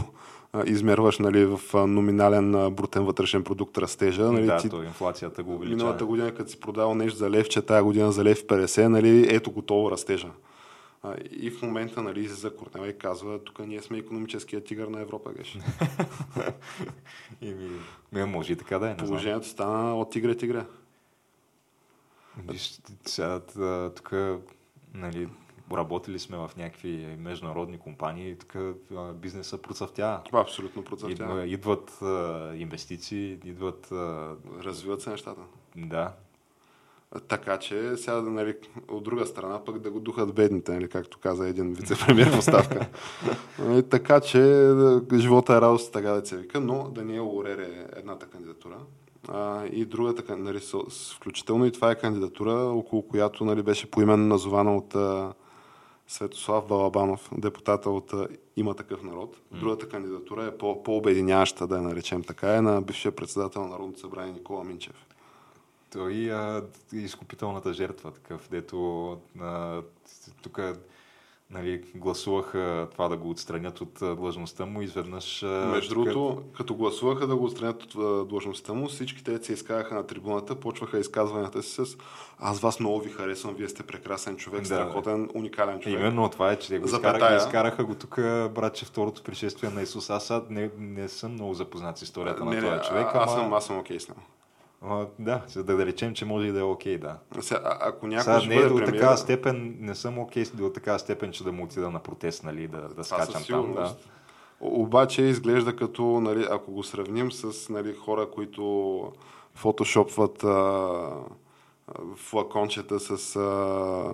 [0.65, 4.31] измерваш нали, в номинален брутен вътрешен продукт растежа.
[4.31, 5.75] Нали, да, ти, то инфлацията го увеличава.
[5.75, 9.51] Миналата година, като си продавал нещо за левче, тая година за лев 50, нали, ето
[9.51, 10.27] готово растежа.
[11.08, 15.02] А, и в момента, нали, за Корнела и казва, тук ние сме економическия тигър на
[15.02, 15.58] Европа, геш.
[17.41, 17.54] и
[18.12, 18.98] ми, може и така да е.
[18.98, 20.65] Положението стана от тигре тигре.
[22.48, 23.39] Виж, сега
[23.96, 24.13] тук,
[24.93, 25.28] нали,
[25.72, 28.56] работили сме в някакви международни компании и тук
[29.13, 30.22] бизнеса процъфтява.
[30.34, 31.48] Абсолютно процъфтява.
[31.48, 33.91] Идват а, инвестиции, идват...
[33.91, 34.36] А...
[34.63, 35.41] Развиват се нещата.
[35.76, 36.13] Да.
[37.28, 38.56] Така че сега, нали,
[38.88, 42.88] от друга страна, пък да го духат бедните, нали, както каза един вице-премьер в оставка.
[43.60, 44.39] нали, така че
[45.17, 48.78] живота е радост, така да се вика, но Даниел Орер е едната кандидатура.
[49.28, 50.60] А, и другата, нали,
[51.15, 55.34] включително и това е кандидатура, около която нали, беше поименно назована от а,
[56.08, 59.38] Светослав Балабанов, депутата от а, Има такъв народ.
[59.52, 64.00] Другата кандидатура е по, по-обединяваща, да я наречем така, е на бившия председател на Народното
[64.00, 65.07] събрание Никола Минчев.
[65.93, 69.17] Той а, изкупителната жертва, такъв, дето
[70.41, 70.60] тук
[71.52, 75.41] нали, гласуваха това да го отстранят от длъжността му, изведнъж...
[75.43, 80.08] Между другото, като гласуваха да го отстранят от длъжността му, всички те се изказаха на
[80.08, 81.97] трибуната, почваха изказванията си с
[82.39, 84.65] аз вас много ви харесвам, вие сте прекрасен човек, да.
[84.65, 86.00] страхотен, уникален човек.
[86.00, 88.15] Именно това е, че те го изкараха, изкараха го тук,
[88.56, 90.10] братче, второто пришествие на Исус.
[90.10, 93.08] Аз не, не съм много запознат с историята не, на този човек.
[93.13, 94.21] А, аз съм, аз съм окей okay с него.
[94.81, 97.41] А, да, за да, да речем, че може и да е окей, okay, да.
[97.41, 98.91] Сега, а, ако някой Сега, не е до премиера...
[98.91, 102.43] такава степен, не съм окей okay, до такава степен, че да му отида на протест,
[102.43, 103.73] нали, да, да скачам там.
[103.73, 103.95] Да.
[104.59, 109.11] Обаче изглежда като, нали, ако го сравним с нали, хора, които
[109.55, 111.09] фотошопват а,
[112.15, 114.13] флакончета с а,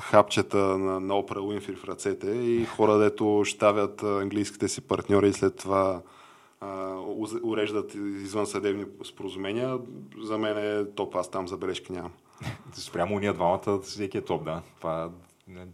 [0.00, 5.32] хапчета на, на Опра Уинфри в ръцете и хора, дето щавят английските си партньори и
[5.32, 6.00] след това
[7.42, 9.78] уреждат извън съдебни споразумения,
[10.22, 12.12] за мен е топ, аз там забележки нямам.
[12.72, 14.62] Спрямо уния двамата всеки е топ, да.
[14.78, 15.10] Това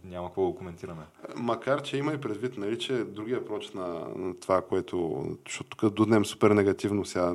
[0.05, 1.03] няма какво да коментираме.
[1.37, 5.25] Макар, че има и предвид, нали, че другия прочит на, на това, което...
[5.47, 7.35] Защото тук дуднем супер негативно сега.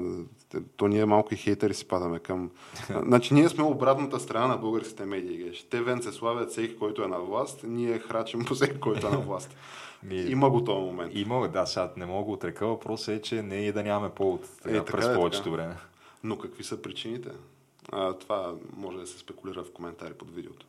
[0.78, 2.52] То ние малко и хейтери си падаме към...
[3.06, 5.52] значи ние сме обратната страна на българските медии.
[5.70, 9.12] Те вен се славят всеки, който е на власт, ние храчим по всеки, който е
[9.12, 9.56] на власт.
[10.04, 11.12] Ми, има го този момент.
[11.16, 12.68] Има, да, сега не мога да отрека.
[12.68, 15.56] Въпросът е, че не е да нямаме повод така, е, така през е, повечето така.
[15.56, 15.76] време.
[16.24, 17.30] Но какви са причините?
[17.92, 20.66] А, това може да се спекулира в коментари под видеото.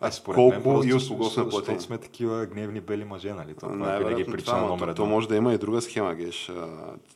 [0.00, 1.80] А според Колко мен просто, и кого сме платени?
[1.80, 3.54] сме такива гневни бели мъже, нали?
[3.54, 4.94] Това е винаги причина това, номер едно.
[4.94, 6.48] То може да има и друга схема, Геш.
[6.48, 6.68] А,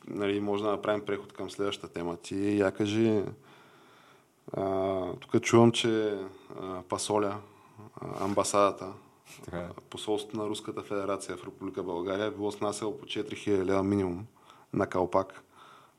[0.07, 2.17] нали, може да направим преход към следващата тема.
[2.17, 3.23] Ти я кажи,
[4.53, 6.17] а, тук чувам, че
[6.61, 7.37] а, Пасоля,
[8.01, 8.87] а, амбасадата,
[9.45, 9.69] така.
[9.89, 14.25] посолството на Руската федерация в Република България е било снасяло по 4000 лева минимум
[14.73, 15.43] на калпак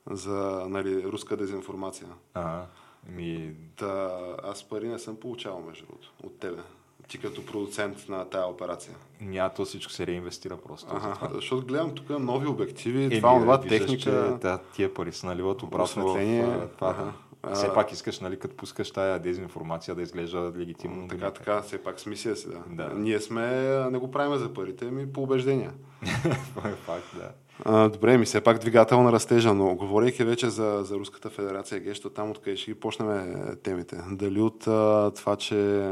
[0.09, 2.07] за нали, руска дезинформация.
[2.33, 2.65] Ага.
[3.09, 3.53] Ми...
[3.75, 6.61] Та, аз пари не съм получавал, между другото, от тебе.
[7.07, 8.95] Ти като продуцент на тая операция.
[9.21, 10.87] Ня, то всичко се реинвестира просто.
[10.95, 14.01] Ага, защото гледам тук нови обективи, е, това, това техника.
[14.01, 16.89] Че, да, тия пари са наливат обратно в това.
[16.89, 17.13] Ага.
[17.53, 21.07] Все пак искаш, нали, като пускаш тая дезинформация да изглежда легитимно.
[21.07, 22.63] Така, така, все пак с мисия си, да.
[22.69, 22.93] да.
[22.95, 23.47] Ние сме,
[23.91, 25.71] не го правим за парите, ми по убеждения.
[26.65, 27.29] Е факт, да.
[27.65, 31.79] А, добре, ми все пак двигател на растежа, но говорейки вече за, за Руската федерация,
[31.79, 33.97] Гещо, там откъде ще ги почнем е, темите.
[34.11, 35.91] Дали от а, това, че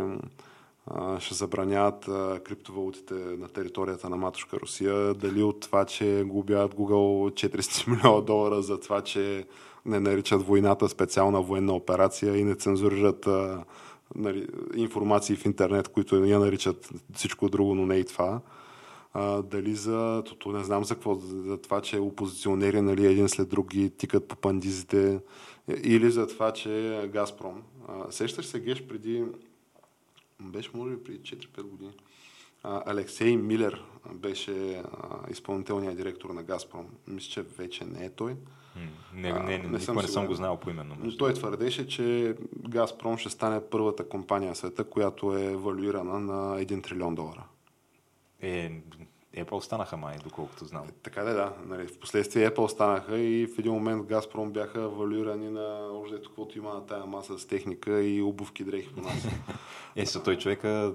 [0.88, 6.76] а, ще забраняват а, криптовалутите на територията на матушка Русия, дали от това, че губят
[6.76, 9.46] Google 400 милиона долара за това, че
[9.86, 13.64] не наричат войната специална военна операция и не цензурират а,
[14.16, 18.42] нали, информации в интернет, които я наричат всичко друго, но не и това.
[19.14, 23.50] А, дали за, то, не знам за какво, за това, че опозиционери нали, един след
[23.50, 25.20] друг ги тикат по пандизите,
[25.84, 27.64] или за това, че Газпром.
[27.88, 29.24] А, сещаш се, Геш, преди,
[30.40, 31.94] беше може би преди 4-5 години,
[32.64, 34.84] а, Алексей Милер беше а,
[35.32, 36.86] изпълнителният директор на Газпром.
[37.08, 38.36] Мисля, че вече не е той.
[39.14, 40.98] Не, не, не, не, съм, не съм го знал поименно.
[41.00, 42.36] Но той твърдеше, че
[42.70, 47.44] Газпром ще стане първата компания в света, която е валюирана на 1 трилион долара.
[48.42, 48.72] Е,
[49.38, 50.88] Apple станаха май, доколкото знам.
[50.88, 51.54] Е, така да, да.
[51.66, 56.58] Нали, в последствие Apple станаха и в един момент Газпром бяха валюирани на още каквото
[56.58, 59.28] има на тая маса с техника и обувки дрехи по нас.
[59.96, 60.94] е, са той човека,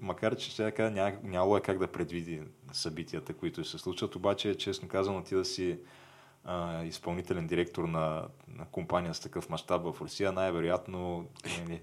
[0.00, 2.42] макар че сега ня, нямало е как да предвиди
[2.72, 5.78] събитията, които се случват, обаче, честно казано, ти да си
[6.44, 8.24] а, изпълнителен директор на,
[8.58, 11.26] на компания с такъв мащаб в Русия, най-вероятно
[11.68, 11.80] не,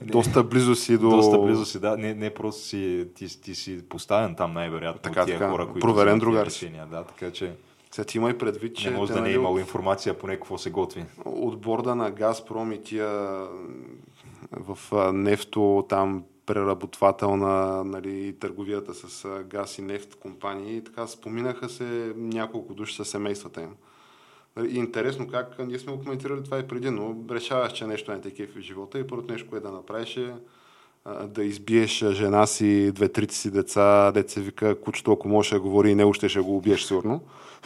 [0.00, 1.10] не, доста близо си до...
[1.10, 1.96] Доста близо си, да.
[1.96, 5.66] Не, не просто си, ти, ти си поставен там най-вероятно така, от тия така, хора,
[5.66, 6.86] които проверен другар решения.
[6.86, 7.52] Да, така че...
[7.90, 8.90] Сега ти има и предвид, че...
[8.90, 11.04] Не може да не е имал информация по какво се готви.
[11.24, 13.08] От борда на Газпром и тия
[14.52, 14.78] в
[15.12, 20.76] нефто там преработвателна нали, търговията с газ и нефт компании.
[20.76, 23.74] И така споминаха се няколко души със семействата им.
[24.56, 28.10] Нали, и интересно как ние сме го коментирали това и преди, но решаваш, че нещо
[28.10, 30.34] не е такива в живота и първото нещо, което да направиш е
[31.26, 35.94] да избиеш жена си, две-трите си деца, деца вика, кучето, ако може да говори и
[35.94, 37.20] него ще, ще го убиеш сигурно.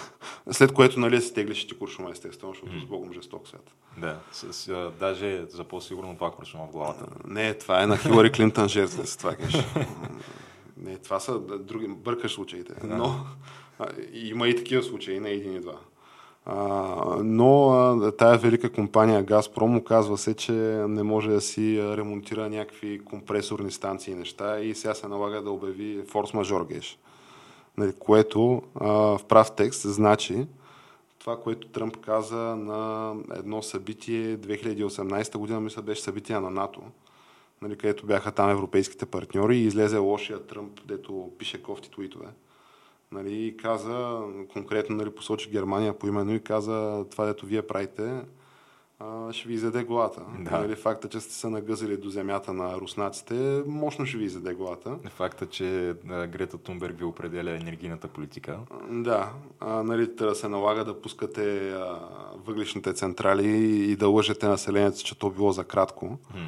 [0.51, 2.82] След което, нали, се теглиш ти куршума, естествено, защото mm.
[2.82, 3.74] с Богом жесток свят.
[3.99, 7.07] Да, с, а, даже за по-сигурно това куршума в главата.
[7.26, 9.55] Не, това е на Хилари Клинтън жертва, с това кеш.
[10.76, 12.72] Не, това са други, бъркаш случаите.
[12.84, 13.26] Но
[13.78, 15.78] а, има и такива случаи, не един и два.
[17.22, 20.53] Но тая велика компания Газпром оказва се, че
[20.88, 25.51] не може да си ремонтира някакви компресорни станции и неща и сега се налага да
[25.51, 26.99] обяви форс-мажор геш.
[27.76, 30.47] Нали, което в прав текст значи
[31.18, 36.80] това, което Тръмп каза на едно събитие 2018 година, мисля, беше събитие на НАТО,
[37.62, 42.26] нали, където бяха там европейските партньори и излезе лошия Тръмп, дето пише кофти твитове.
[43.13, 44.21] Нали, каза,
[44.53, 48.23] конкретно нали, посочи Германия по именно и каза това, дето вие правите,
[48.99, 50.21] а, ще ви изяде главата.
[50.39, 50.51] Да.
[50.61, 54.99] Нали, факта, че сте се нагъзали до земята на руснаците, мощно ще ви изяде главата.
[55.09, 58.59] Факта, че Грета Тунберг ви определя енергийната политика.
[58.91, 61.99] Да, а, нали, да се налага да пускате а,
[62.47, 63.49] въглишните централи
[63.91, 66.19] и да лъжете населението, че то било за кратко.
[66.33, 66.39] Хм.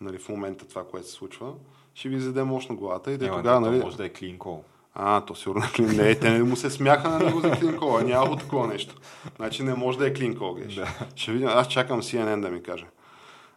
[0.00, 1.52] Нали, в момента това, което се случва,
[1.94, 3.12] ще ви изяде мощно главата.
[3.12, 3.78] И да тогава, нали...
[3.78, 4.64] може да е клин кол.
[4.94, 8.02] А, то сигурно не, те не му се смяха на него за клинкола.
[8.02, 8.94] Няма такова нещо.
[9.36, 10.74] Значи не може да е клинкол, геш.
[10.74, 10.88] Да.
[11.14, 12.86] Ще видим, аз чакам CNN да ми каже.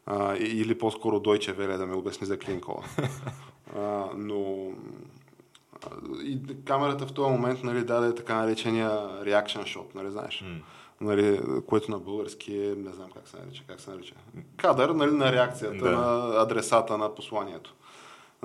[0.05, 2.83] А, или по-скоро Deutsche Welle да ми обясни за клинкола.
[3.77, 4.71] А, но
[6.23, 8.89] и камерата в този момент нали, даде така наречения
[9.23, 10.43] reaction shot, нали знаеш?
[10.45, 10.61] Mm.
[11.01, 14.13] Нали, което на български е, не знам как се нарича, как се нарича.
[14.57, 15.91] Кадър нали, на реакцията, да.
[15.91, 17.73] на адресата на посланието.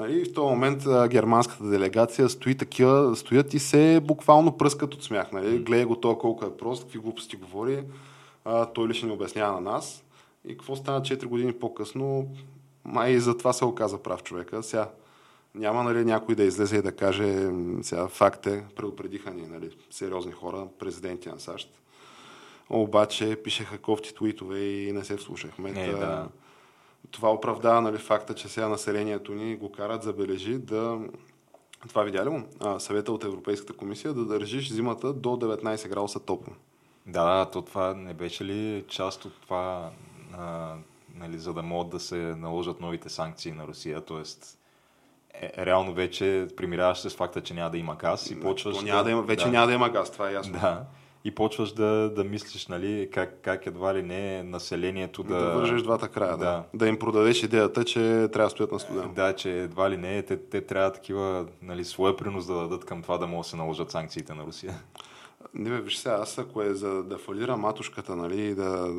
[0.00, 5.04] Нали, в този момент а, германската делегация стои такива, стоят и се буквално пръскат от
[5.04, 5.32] смях.
[5.32, 5.58] Нали?
[5.58, 7.84] Гледа го това колко е прост, какви глупости говори,
[8.44, 10.04] а, той ли ще ни обяснява на нас.
[10.44, 12.28] И какво стана 4 години по-късно,
[12.84, 14.62] май и за това се оказа прав човека.
[14.62, 14.88] Сега
[15.54, 17.50] няма нали, някой да излезе и да каже,
[17.82, 21.70] сега факт е, предупредиха ни нали, сериозни хора, президенти на САЩ.
[22.70, 25.72] Обаче пишеха кофти твитове и не се вслушахме.
[25.72, 26.28] Не, да
[27.10, 30.98] това оправдава нали, факта, че сега населението ни го карат, забележи, да
[31.88, 32.42] това видя ли му?
[32.60, 36.52] А, съвета от Европейската комисия да държиш зимата до 19 градуса топло.
[37.06, 39.90] Да, то това не беше ли част от това,
[40.38, 40.74] а,
[41.14, 44.22] нали, за да могат да се наложат новите санкции на Русия, т.е.
[45.34, 48.82] Е, реално вече примиряваш се с факта, че няма да има газ и почваш...
[48.82, 50.52] Няма да има, вече да, няма да има газ, това е ясно.
[50.52, 50.84] Да,
[51.24, 55.40] и почваш да, да мислиш, нали, как, как едва ли не населението да...
[55.40, 56.44] Да вържеш двата края, да.
[56.44, 56.64] да.
[56.74, 58.00] Да им продадеш идеята, че
[58.32, 59.12] трябва да стоят на студено.
[59.12, 63.02] Да, че едва ли не, те, те трябва такива, нали, своя принос да дадат към
[63.02, 64.74] това да могат да се наложат санкциите на Русия.
[65.54, 68.94] Не бе, виж сега, аз ако е за да фалира матушката, нали, и да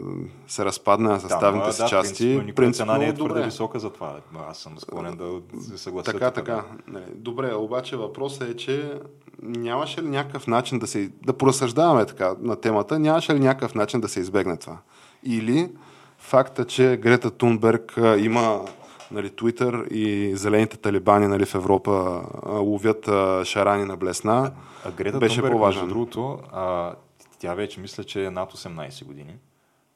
[0.48, 3.46] се разпадне на съставните да, си да, части, принципно, принципно не е твърде добре.
[3.46, 4.20] висока за това.
[4.50, 6.12] Аз съм склонен да се съглася.
[6.12, 6.56] Така, така.
[6.56, 6.64] Да.
[6.88, 9.00] Нали, добре, обаче въпросът е, че
[9.42, 14.02] нямаше ли някакъв начин да се, да поразсъждаваме така на темата, нямаше ли някакъв начин
[14.02, 14.78] да се избегне това?
[15.24, 15.70] Или
[16.18, 18.66] факта, че Грета Тунберг има
[19.12, 24.52] нали, Twitter и зелените талибани нали, в Европа ловят а, шарани на блесна,
[24.86, 25.88] а Грета беше Тунберг, по-важен.
[25.88, 26.94] Другото, а,
[27.40, 29.36] тя вече мисля, че е над 18 години.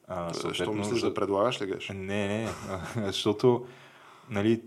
[0.08, 1.90] А, Защо мислиш да предлагаш ли геш?
[1.90, 2.48] Не, не,
[3.06, 3.66] защото
[4.30, 4.62] нали,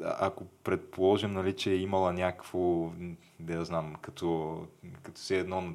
[0.00, 2.90] ако предположим, нали, че е имала някакво,
[3.40, 4.60] да знам, като,
[5.02, 5.74] като си едно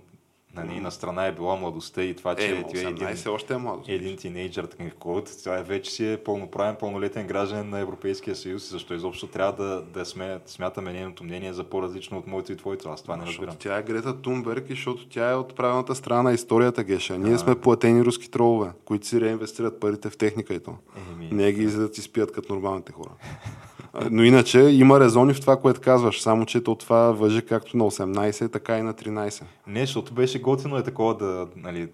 [0.58, 3.58] на нейна страна е била младостта и това, че е, 18 е един, още е
[3.58, 3.89] младост.
[3.89, 4.93] един тинейджър, такъв
[5.43, 9.82] това е вече си е пълноправен, пълнолетен гражданин на Европейския съюз, защо изобщо трябва да,
[9.82, 12.89] да сме, смятаме нейното мнение за по-различно от моето и твоето.
[12.89, 13.55] Аз това не разбирам.
[13.60, 17.18] Тя е Грета Тунберг, защото тя е от правилната страна на историята, Геша.
[17.18, 20.76] Ние а, сме платени руски тролове, които си реинвестират парите в техника и то.
[21.12, 23.10] Еми, не ги излизат и спият като нормалните хора.
[24.11, 27.83] Но иначе има резони в това, което казваш, само че то това въжи както на
[27.83, 29.43] 18, така и на 13.
[29.67, 31.89] Не, защото беше готино е такова да, нали,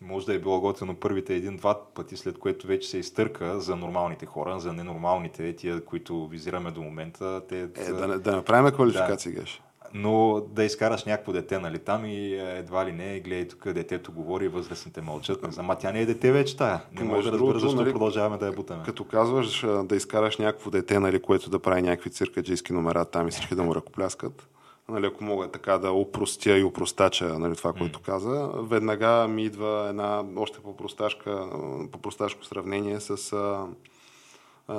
[0.00, 4.26] може да е било готино първите един-два пъти, след което вече се изтърка за нормалните
[4.26, 7.42] хора, за ненормалните, тия, които визираме до момента.
[7.48, 9.40] Те, е, да, да направим квалификация, да.
[9.40, 9.62] Геш
[9.96, 14.48] но да изкараш някакво дете, нали, там и едва ли не, гледай тук, детето говори,
[14.48, 15.42] възрастните мълчат.
[15.42, 16.80] Не знам, а тя не е дете вече тая.
[16.92, 18.82] Не може да разбера защо нали, продължаваме да я бутаме.
[18.84, 23.30] Като казваш да изкараш някакво дете, нали, което да прави някакви циркаджийски номера там и
[23.30, 24.48] всички да му ръкопляскат,
[24.88, 29.86] нали, ако мога така да опростя и опростача нали, това, което каза, веднага ми идва
[29.90, 33.36] една още по-просташко сравнение с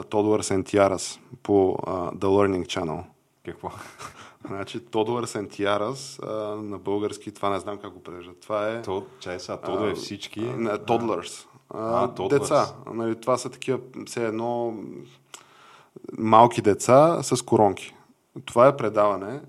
[0.10, 3.04] Тодор Сентиарас по uh, The Learning Channel.
[3.46, 3.72] Какво?
[4.48, 6.20] Значи Тодор Сентиарас
[6.58, 8.32] на български, това не знам как го превежда.
[8.42, 8.82] Това е...
[8.82, 10.42] Тод, чай сега, Тодо е всички.
[10.42, 11.48] Не, тодлърс.
[11.70, 12.66] А, деца.
[12.94, 14.74] Нали, това са такива, все едно
[16.18, 17.96] малки деца с коронки.
[18.46, 19.40] Това е предаване,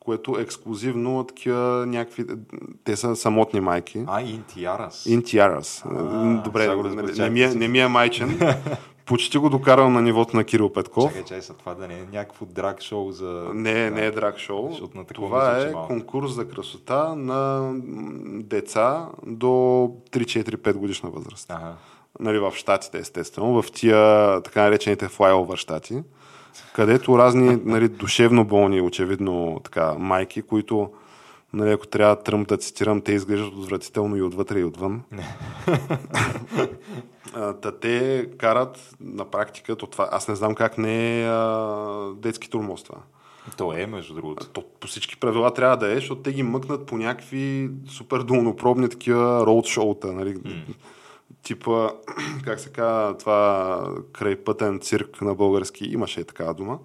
[0.00, 2.24] което е ексклюзивно такива някакви...
[2.84, 4.04] Те са самотни майки.
[4.06, 5.06] А, Интиарас.
[5.06, 5.84] Интиарас.
[6.44, 8.40] Добре, не, не, ми е, не ми е майчен.
[9.06, 11.10] Почти го докарвам на нивото на Кирил Петков.
[11.10, 13.50] Чакай, чай са това да не е някакво драг шоу за...
[13.54, 14.70] Не, не е драг шоу.
[14.94, 15.88] На това е малко.
[15.88, 17.72] конкурс за красота на
[18.24, 19.46] деца до
[20.10, 21.50] 3-4-5 годишна възраст.
[21.50, 21.74] Ага.
[22.20, 26.02] Нали, в Штатите, естествено, в тия така наречените флайовър щати,
[26.74, 30.90] където разни нали, душевно болни, очевидно така, майки, които
[31.52, 35.02] Нали, ако трябва Тръмп да цитирам, те изглеждат отвратително и отвътре и отвън.
[37.62, 42.50] Та те карат на практика, то това, аз не знам как не е а, детски
[42.50, 42.98] турмоз това.
[43.56, 44.48] То е, между другото.
[44.48, 48.88] То, по всички правила трябва да е, защото те ги мъкнат по някакви супер долнопробни
[48.88, 50.12] такива роуд шоута.
[50.12, 50.36] Нали?
[50.36, 50.74] Mm.
[51.42, 51.90] Типа,
[52.44, 56.78] как се казва, това крайпътен цирк на български, имаше и такава дума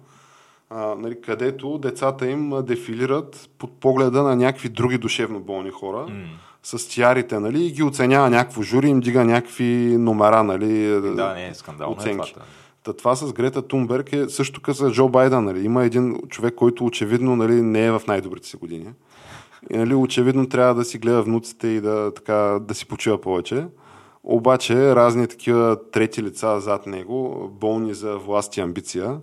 [0.70, 6.26] а, нали, където децата им дефилират под погледа на някакви други душевно болни хора mm.
[6.62, 10.42] с тиарите нали, и ги оценява някакво жури, им дига някакви номера.
[10.42, 12.34] Нали, да, не е скандално е оценки.
[12.36, 12.40] Е
[12.82, 15.44] Та това с Грета Тунберг е също като Джо Байден.
[15.44, 15.64] Нали.
[15.64, 18.86] Има един човек, който очевидно нали, не е в най-добрите си години.
[19.70, 23.66] И, нали, очевидно трябва да си гледа внуците и да, така, да си почива повече.
[24.24, 29.20] Обаче разни такива трети лица зад него, болни за власт и амбиция,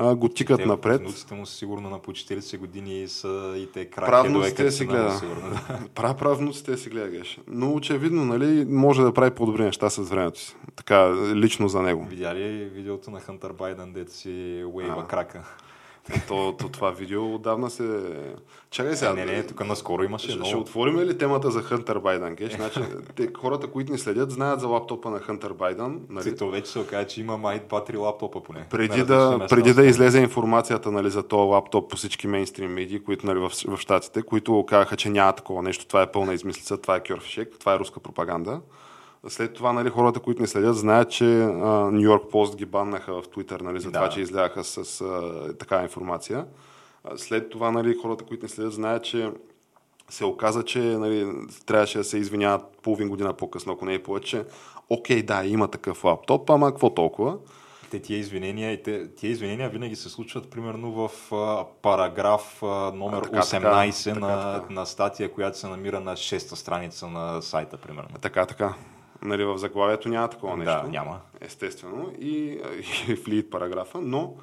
[0.00, 1.00] а, го тикат те, напред.
[1.00, 5.20] Внуците му са сигурно на по 40 години са и те краки Правнуците си гледа.
[5.94, 7.40] Прав, правнуците си гледа, геш.
[7.48, 10.56] Но очевидно, нали, може да прави по-добри неща с времето си.
[10.76, 12.06] Така, лично за него.
[12.10, 15.44] Видя ли видеото на Хантър Байден, дето си уейва крака?
[16.28, 18.00] То, то, това видео отдавна се...
[18.70, 19.12] Чакай сега.
[19.12, 20.30] Не, не, не, тук наскоро имаше.
[20.30, 22.34] Ще, ще отворим ли темата за Хънтър Байден?
[22.34, 22.52] Геш?
[22.52, 22.80] Значи,
[23.16, 26.00] те, хората, които ни следят, знаят за лаптопа на Хънтър Байден.
[26.10, 26.36] Нали?
[26.36, 28.66] То вече се оказа, че има май 2-3 лаптопа поне.
[28.70, 33.26] Преди, да, преди да излезе информацията нали, за този лаптоп по всички мейнстрим медии, които
[33.26, 36.96] нали, в, в Штатите, които казаха, че няма такова нещо, това е пълна измислица, това
[36.96, 38.60] е кьорфишек, това е руска пропаганда.
[39.28, 43.28] След това нали, хората, които ни следят, знаят, че Нью Йорк Пост ги баннаха в
[43.28, 43.98] Твитър нали, за да.
[43.98, 46.46] това, че изляха с а, такава информация.
[47.16, 49.30] След това нали, хората, които ни следят, знаят, че
[50.08, 51.32] се оказа, че нали,
[51.66, 54.44] трябваше да се извиняват половин година по-късно, ако не е повече.
[54.90, 57.36] Окей, да, има такъв лаптоп, ама какво толкова?
[57.90, 63.18] Те тия извинения, те, тия извинения винаги се случват примерно в а, параграф а, номер
[63.18, 67.42] а, така, 18 така, на, така, на статия, която се намира на 6-та страница на
[67.42, 68.08] сайта, примерно.
[68.20, 68.74] Така, така.
[69.22, 70.82] Нали, в заглавието няма такова нещо.
[70.82, 71.20] Да, няма.
[71.40, 72.12] Естествено.
[72.20, 72.60] И,
[73.08, 74.34] и в лид параграфа, но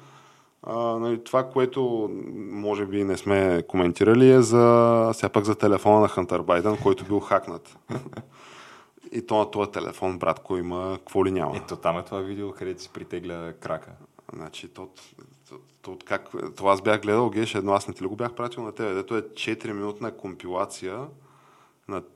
[0.62, 6.00] а, нали, това, което може би не сме коментирали е за, все пак за телефона
[6.00, 7.78] на Хантър Байден, който бил хакнат.
[9.12, 11.56] И то на този телефон, братко, има какво ли няма.
[11.56, 13.90] Ето там е това видео, където си притегля крака.
[14.34, 14.88] Значи, то,
[15.48, 18.32] то, то, как, това аз бях гледал, геш, едно аз не ти ли го бях
[18.32, 21.06] пратил на тебе, дето е 4-минутна компилация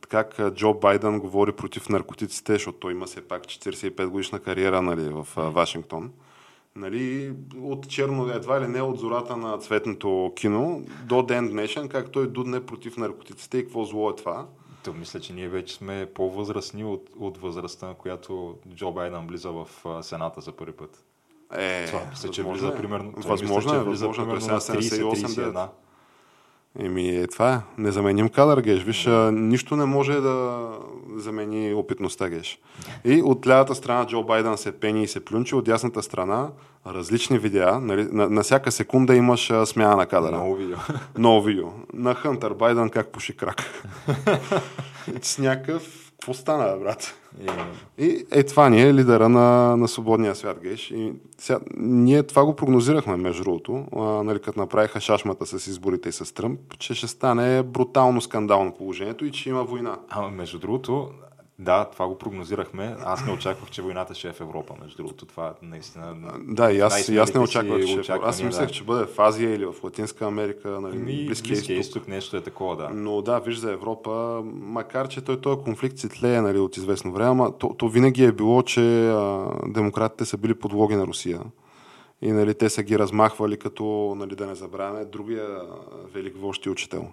[0.09, 5.09] как Джо Байден говори против наркотиците, защото той има все пак 45 годишна кариера нали,
[5.09, 6.13] в Вашингтон.
[6.77, 12.11] Нали, от черно, едва ли не от зората на цветното кино до ден днешен, как
[12.11, 14.47] той дудне против наркотиците и какво зло е това.
[14.85, 19.51] То мисля, че ние вече сме по-възрастни от, от възрастта, на която Джо Байден влиза
[19.51, 19.69] в
[20.03, 21.05] Сената за първи път.
[21.53, 22.77] Е, това, мисля, че влиза е.
[22.77, 23.13] примерно.
[23.17, 24.27] Възможно е, възможно.
[24.27, 25.69] Той сега 78
[26.79, 27.61] Еми, е, това е.
[27.79, 28.83] Незаменим кадър, геш.
[28.83, 30.69] Виж, нищо не може да
[31.17, 32.59] замени опитността, геш.
[33.05, 36.49] И от лявата страна Джо Байден се пени и се плюнчи, от дясната страна
[36.87, 37.81] различни видеа.
[37.81, 40.37] Нали, на, на всяка секунда имаш а, смяна на кадъра.
[40.37, 40.77] Ново видео.
[41.19, 41.67] Ново видео.
[41.95, 43.63] На Хънтър Байден как пуши крак.
[45.23, 47.15] С някакъв какво стана, брат?
[47.39, 47.65] Yeah.
[47.99, 50.91] И е това ни е лидера на, на свободния свят, геш.
[50.91, 53.85] И сега, ние това го прогнозирахме, между другото,
[54.25, 59.25] нали, като направиха шашмата с изборите и с Тръмп, че ще стане брутално скандално положението
[59.25, 59.99] и че има война.
[60.09, 61.11] Ама между другото,
[61.61, 62.97] да, това го прогнозирахме.
[63.05, 65.27] Аз не очаквах, че войната ще е в Европа, между другото.
[65.27, 66.17] Това наистина.
[66.41, 68.73] Да, и аз, и аз не очаквах, че е Аз мислех, да.
[68.73, 71.77] че бъде в Азия или в Латинска Америка, нали, Ми, Близкия изток.
[71.77, 72.09] изток.
[72.09, 72.89] нещо е такова, да.
[72.93, 77.13] Но да, виж за Европа, макар че той този конфликт си тлее нали, от известно
[77.13, 81.41] време, ама то, то винаги е било, че а, демократите са били подлоги на Русия.
[82.23, 85.47] И нали, те са ги размахвали като, нали, да не забравяме, другия
[86.15, 87.09] велик вожд и учител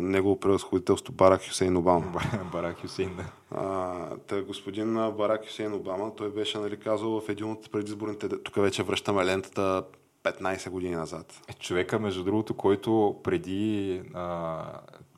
[0.00, 2.12] негово превъзходителство Барак Хюсейн Обама.
[2.52, 3.24] Барак Хюсейн, да.
[3.50, 8.28] А, тъй, господин Барак Хюсейн Обама, той беше нали, казал в един от предизборните...
[8.28, 9.84] Тук вече връщаме лентата
[10.24, 11.40] 15 години назад.
[11.48, 14.64] Е, човека, между другото, който преди а,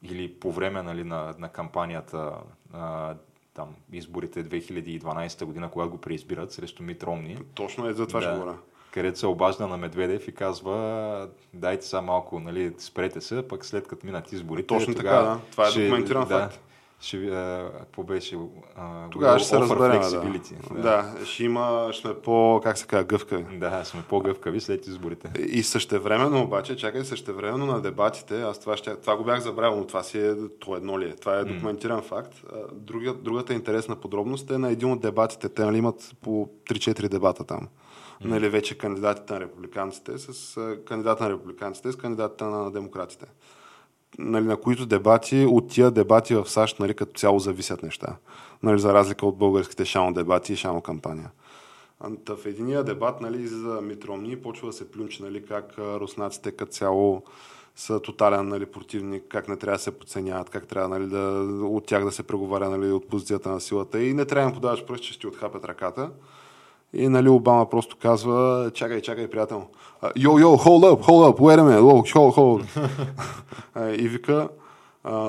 [0.02, 2.32] или по време нали, на, на кампанията
[2.72, 3.14] а,
[3.54, 7.38] там, изборите 2012 година, когато го преизбират срещу Мит Ромни.
[7.54, 8.58] Точно е за това да, ще говоря.
[8.98, 13.88] Където се обажда на Медведев и казва, дайте сега малко, нали, спрете се, пък след
[13.88, 14.66] като минат изборите.
[14.66, 15.40] Точно така, да.
[15.50, 16.60] Това е ще, документиран да, факт
[17.00, 18.38] ще, а, какво беше?
[18.76, 20.20] А, Тогава ще се разберем, да.
[20.74, 20.82] да.
[20.82, 21.24] да.
[21.24, 23.58] ще има, ще сме по, как се казва, гъвкави.
[23.58, 25.42] Да, сме по-гъвкави след изборите.
[25.42, 29.86] И същевременно обаче, чакай, същевременно на дебатите, аз това, ще, това го бях забравил, но
[29.86, 32.04] това си е, то едно ли е, това е документиран mm.
[32.04, 32.34] факт.
[32.72, 37.44] Друга, другата интересна подробност е на един от дебатите, те нали, имат по 3-4 дебата
[37.44, 37.68] там.
[38.24, 43.26] Нали, вече кандидатите на републиканците с кандидата на републиканците с кандидатите на демократите
[44.18, 48.16] нали, на които дебати, от тия дебати в САЩ нали, като цяло зависят неща.
[48.62, 51.30] Нали, за разлика от българските шано дебати и шано кампания.
[52.24, 56.72] Та в единия дебат нали, за Митромни почва да се плюнчи нали, как руснаците като
[56.72, 57.22] цяло
[57.76, 61.20] са тотален нали, противник, как не трябва да се подценяват, как трябва нали, да,
[61.66, 64.84] от тях да се преговаря нали, от позицията на силата и не трябва да подаваш
[64.84, 66.10] пръст, че ще отхапят ръката.
[66.92, 69.62] И нали, Обама просто казва, чакай, чакай, приятел.
[70.16, 71.82] Йо, йо, hold up, hold up, wait a minute,
[72.14, 72.64] hold, hold.
[73.98, 74.48] и вика,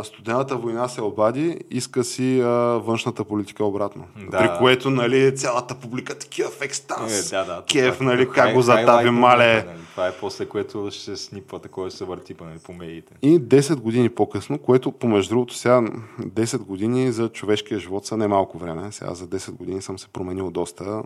[0.03, 2.47] студената война се обади, иска си а,
[2.77, 4.05] външната политика обратно.
[4.31, 4.37] Да.
[4.37, 7.31] При което, нали, цялата публика такива в екстаз.
[7.31, 9.53] Е, да, да, Кев, това, нали, как го затаби, мале.
[9.53, 13.13] Нали, това е после което ще се снипва, такова се върти нали, по медиите.
[13.21, 15.81] И 10 години по-късно, което, помежду другото, сега
[16.21, 18.91] 10 години за човешкия живот са немалко време.
[18.91, 20.83] Сега за 10 години съм се променил доста.
[20.83, 21.03] А,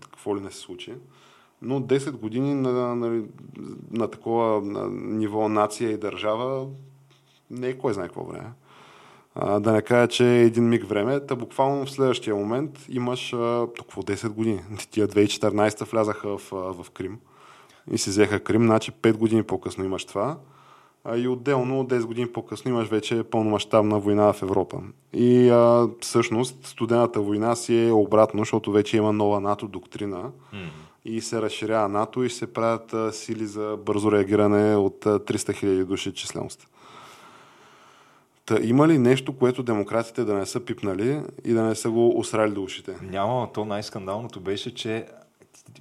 [0.00, 0.92] какво ли не се случи
[1.62, 3.22] но 10 години на, на, на,
[3.90, 6.66] на такова на ниво нация и държава
[7.50, 8.50] не е кой знае какво време.
[9.34, 13.32] А, да не кажа, че е един миг време, та буквално в следващия момент имаш
[13.32, 14.60] а, толкова 10 години.
[14.90, 17.18] Тия 2014 влязаха в, в Крим
[17.90, 20.36] и си взеха Крим, значи 5 години по-късно имаш това.
[21.04, 24.80] А, и отделно 10 години по-късно имаш вече пълномащабна война в Европа.
[25.12, 30.30] И а, всъщност студената война си е обратно, защото вече има нова НАТО доктрина.
[30.54, 30.68] Mm
[31.06, 35.36] и се разширява НАТО и се правят а, сили за бързо реагиране от а, 300
[35.36, 36.68] 000 души численост.
[38.46, 42.18] Та има ли нещо, което демократите да не са пипнали и да не са го
[42.18, 42.96] осрали до ушите?
[43.02, 45.06] Няма, то най-скандалното беше, че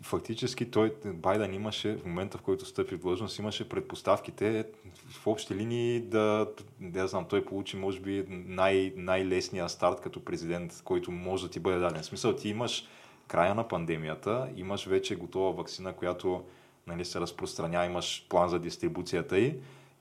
[0.01, 4.65] фактически той, Байден имаше, в момента в който стъпи в длъжност, имаше предпоставките
[5.09, 6.47] в общи линии да,
[6.81, 11.59] да знам, той получи може би най- най-лесния старт като президент, който може да ти
[11.59, 12.01] бъде даден.
[12.01, 12.87] В смисъл, ти имаш
[13.27, 16.43] края на пандемията, имаш вече готова вакцина, която
[16.87, 19.55] нали, се разпространява, имаш план за дистрибуцията й.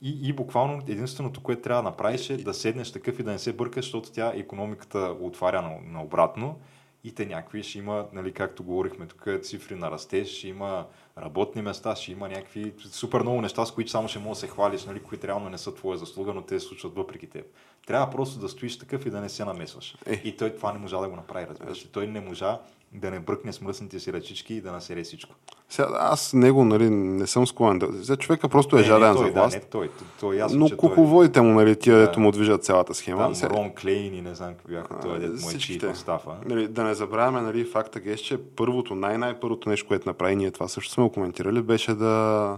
[0.04, 3.38] И, и буквално единственото, което трябва да направиш е да седнеш такъв и да не
[3.38, 6.58] се бъркаш, защото тя економиката отваря на, на обратно
[7.04, 10.86] и те някакви ще има, нали, както говорихме тук, цифри на растеж, ще има
[11.18, 14.52] работни места, ще има някакви супер много неща, с които само ще можеш да се
[14.52, 17.46] хвалиш, нали, които реално не са твоя заслуга, но те се случват въпреки теб.
[17.86, 19.96] Трябва просто да стоиш такъв и да не се намесваш.
[20.06, 20.20] Е.
[20.24, 21.88] И той това не можа да го направи, разбираш.
[21.92, 22.60] Той не можа
[22.94, 25.34] да не бръкне с мръсните си ръчички и да насере всичко.
[25.68, 27.86] Сега, аз него нали, не съм склонен да...
[27.92, 29.34] За човека просто е не, жаден за власт.
[29.34, 32.64] Да, не той, той, той ясно, Но куководите му, нали, тия, да, дето му движат
[32.64, 33.18] цялата схема.
[33.18, 33.54] Там сега...
[33.54, 36.30] Рон Клейн и не знам какви бяха, той дето му е стафа.
[36.46, 40.68] Нали, да не забравяме, нали, факта е, че първото, най-най-първото нещо, което направи, ние това
[40.68, 42.56] също сме го коментирали, беше да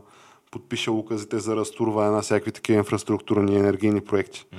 [0.50, 4.44] подпише указите за разтурване на всякакви такива инфраструктурни енергийни проекти.
[4.54, 4.58] Mm.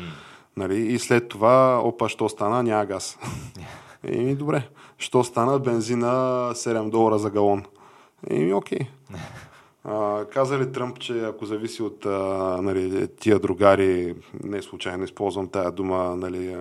[0.58, 3.20] Нали, и след това, опа, що стана, няма газ.
[4.04, 4.70] Еми, добре.
[4.98, 6.08] Що стана бензина
[6.54, 7.64] 7 долара за галон?
[8.30, 8.80] Еми, окей.
[9.90, 12.10] А, каза ли Тръмп, че ако зависи от а,
[12.62, 16.58] нали, тия другари, не случайно използвам тая дума, нали,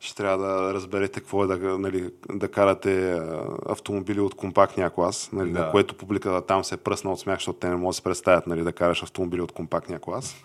[0.00, 3.20] ще трябва да разберете какво е да, нали, да карате
[3.68, 5.58] автомобили от компактния клас, нали, да.
[5.58, 8.02] на което публиката там се е пръсна от смях, защото те не могат да се
[8.02, 10.36] представят нали, да караш автомобили от компактния клас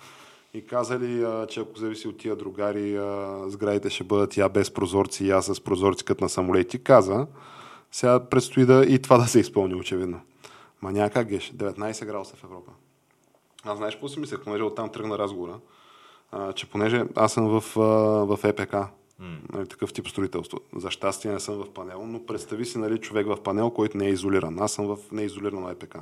[0.53, 4.71] и казали, а, че ако зависи от тия другари, а, сградите ще бъдат я без
[4.73, 6.83] прозорци, я с прозорци като на самолети.
[6.83, 7.27] Каза,
[7.91, 10.21] сега предстои да и това да се изпълни очевидно.
[10.81, 12.71] Ма няма как геш, 19 градуса в Европа.
[13.63, 15.59] Аз знаеш какво си мислех, понеже оттам тръгна разговора,
[16.31, 17.81] а, че понеже аз съм в, а,
[18.35, 18.75] в ЕПК,
[19.53, 20.59] нали, такъв тип строителство.
[20.75, 24.05] За щастие не съм в панел, но представи си нали, човек в панел, който не
[24.05, 24.59] е изолиран.
[24.59, 25.97] Аз съм в неизолирано ЕПК.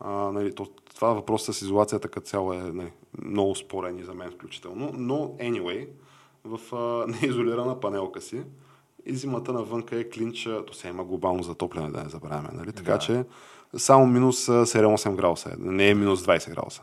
[0.00, 0.66] А, нали, то,
[1.02, 2.92] това въпрос с изолацията като цяло е нали,
[3.24, 4.90] много спорен и за мен включително.
[4.94, 5.88] Но, anyway,
[6.44, 8.42] в а, неизолирана панелка си
[9.06, 12.48] и зимата навънка е клинч, то се има глобално затопляне, да не забравяме.
[12.52, 12.72] Нали?
[12.72, 12.98] Така да.
[12.98, 13.24] че
[13.76, 16.82] само минус 7-8 градуса е, не е минус 20 градуса.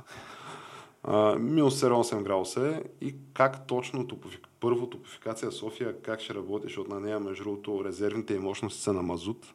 [1.39, 4.47] минус 7-8 градуса и как точно топофик...
[4.59, 8.93] първо топофикация София, как ще работи, защото на нея, между другото, резервните и мощности са
[8.93, 9.53] на мазут.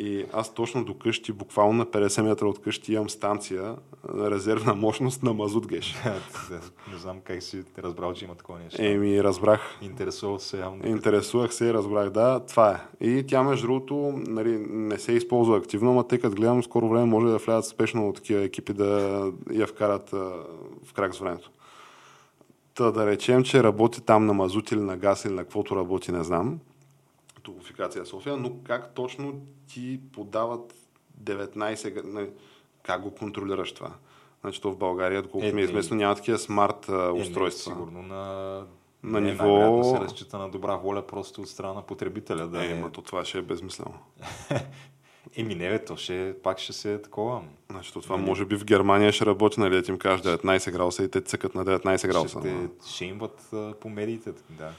[0.00, 3.76] И аз точно до къщи, буквално на 50 метра от къщи имам станция
[4.14, 5.96] на резервна мощност на мазут геш.
[6.92, 8.82] Не знам как си разбрал, че има такова нещо.
[8.82, 9.78] Еми, разбрах.
[9.82, 10.86] Интересувах се явно.
[10.86, 13.06] Интересувах се и разбрах, да, това е.
[13.06, 13.94] И тя, между другото,
[14.26, 18.12] нали, не се използва активно, но тъй като гледам, скоро време може да влязат спешно
[18.12, 20.16] такива екипи да я вкарат а,
[20.84, 21.50] в крак с времето.
[22.74, 26.12] Та да речем, че работи там на мазут или на газ или на каквото работи,
[26.12, 26.58] не знам
[27.48, 30.74] Топлофикация София, но как точно ти подават
[31.24, 32.30] 19, нали,
[32.82, 33.90] как го контролираш това?
[34.40, 37.70] Значи то в България, доколкото е, ми е известно, няма такива смарт е, устройства.
[37.70, 38.24] Не, сигурно на,
[39.02, 39.84] на не, ниво...
[39.84, 42.46] се разчита на добра воля просто от страна на потребителя.
[42.46, 42.90] Да е, е...
[42.92, 43.94] то това ще е безмислено.
[45.36, 47.42] Еми не, бе, то ще, пак ще се е такова.
[47.70, 51.10] Значи това не, може би в Германия ще работи, нали, им кажеш 19 градуса и
[51.10, 52.40] те цъкат на 19 градуса.
[52.40, 54.72] Ще, те, ще имат по медиите, да.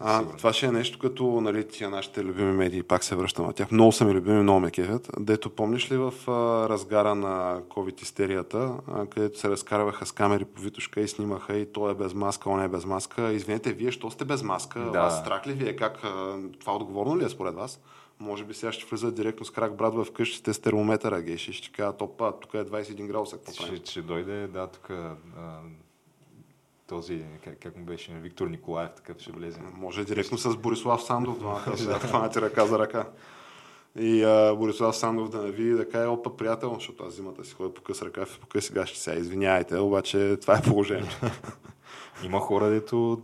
[0.00, 3.52] А, това ще е нещо като нали, тия нашите любими медии, пак се връщам на
[3.52, 3.70] тях.
[3.70, 5.10] Много са ми любими, много ме кефят.
[5.20, 10.60] Дето помниш ли в а, разгара на COVID-истерията, а, където се разкарваха с камери по
[10.60, 13.32] Витушка и снимаха и той е без маска, он е без маска.
[13.32, 14.80] Извинете, вие, що сте без маска?
[14.80, 15.02] Да.
[15.02, 15.76] Вас страх ли ви е?
[15.76, 17.80] Как, а, това отговорно ли е според вас?
[18.20, 21.72] Може би сега ще влизат директно с крак брат в къщите с термометъра, и ще
[21.72, 24.90] кажат, опа, тук е 21 градуса, какво ще, ще дойде, да, тук
[26.88, 29.60] този, как, как му беше, Виктор Николаев, такъв ще влезе.
[29.74, 31.38] Може директно с Борислав Сандов,
[31.86, 33.08] да хванати ръка за ръка.
[33.98, 37.54] И а, Борислав Сандов да не види да каже, опа, приятел, защото аз зимата си
[37.54, 41.20] ходя по къс ръка, по къс гащи сега, извиняйте, обаче това е положението.
[42.24, 43.22] Има хора, дето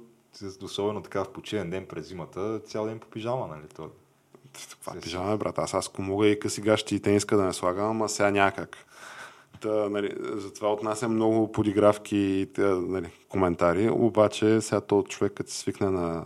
[0.62, 3.68] особено така в починен ден през зимата, цял ден по пижама, нали?
[3.76, 3.90] То...
[4.70, 5.58] Това пижама, брат?
[5.58, 8.86] Аз, аз ако мога и къси гащи и тениска да не слагам, а сега някак.
[9.64, 15.58] Та, нали, затова отнасям много подигравки и нали, коментари, обаче сега то човек като се
[15.58, 16.24] свикне на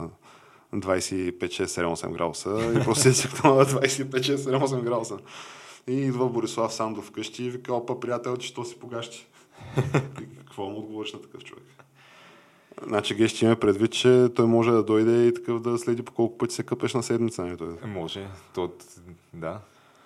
[0.74, 5.18] 25-6-7-8 градуса и просто се свикнал на 25-6-7-8 градуса.
[5.86, 9.26] И идва Борислав Сандов вкъщи и вика, опа, приятел, че то си погащи.
[10.38, 11.64] Какво му отговориш на такъв човек?
[12.86, 16.12] Значи ге ще има предвид, че той може да дойде и такъв да следи по
[16.12, 17.42] колко пъти се къпеш на седмица.
[17.42, 17.90] Не, нали, той.
[17.90, 18.28] Може.
[18.54, 18.72] То,
[19.34, 19.60] да.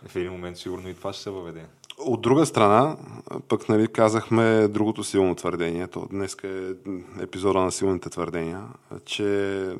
[0.06, 1.66] В един момент сигурно и това ще се въведе.
[1.98, 2.96] От друга страна,
[3.48, 6.74] пък нали, казахме другото силно твърдение, то днес е
[7.20, 8.62] епизода на силните твърдения,
[9.04, 9.76] че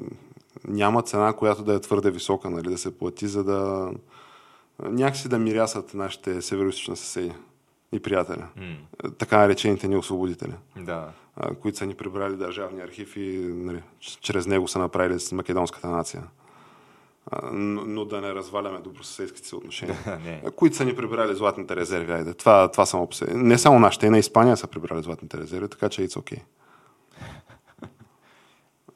[0.69, 3.91] няма цена, която да е твърде висока, нали, да се плати, за да
[4.83, 7.33] някакси да мирясат нашите северо съседи
[7.93, 8.43] и приятели.
[8.59, 8.77] Mm.
[9.19, 10.55] Така наречените ни освободители.
[10.77, 11.09] Да.
[11.63, 16.23] Които са ни прибрали държавни архив и нали, чрез него са направили с македонската нация
[17.53, 22.13] но, но да не разваляме добросъседските си отношения, които са ни прибрали златните резерви.
[22.13, 22.35] Айде.
[22.35, 23.35] Това, това само по себе.
[23.35, 26.43] Не само нашите, и на Испания са прибрали златните резерви, така че it's okay.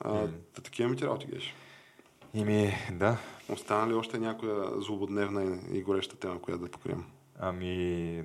[0.01, 0.29] А,
[0.63, 1.55] такива ми ти работи, Геш.
[2.35, 3.17] Ими, да.
[3.49, 7.05] Остана ли още някоя злободневна и гореща тема, която да покрием?
[7.39, 8.23] Ами,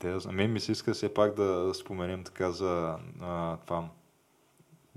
[0.00, 3.88] да, мен ми се иска все пак да споменем така за а, това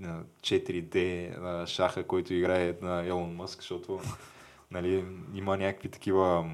[0.02, 4.00] 4D шаха, който играе на Елон Мъск, защото
[4.70, 6.50] нали, има някакви такива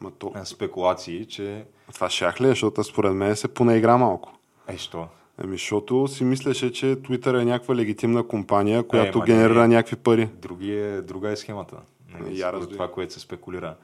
[0.00, 0.32] Ма то...
[0.44, 1.64] спекулации, че...
[1.94, 2.48] Това шах ли е?
[2.48, 4.38] Защото според мен се поне игра малко.
[4.68, 5.08] Е, що?
[5.44, 9.96] Еми, защото си мислеше, че Twitter е някаква легитимна компания, която е, генерира не, някакви
[9.96, 10.28] пари.
[10.34, 11.76] Други е, друга е схемата.
[12.08, 13.76] Нали, Я това, което се спекулира.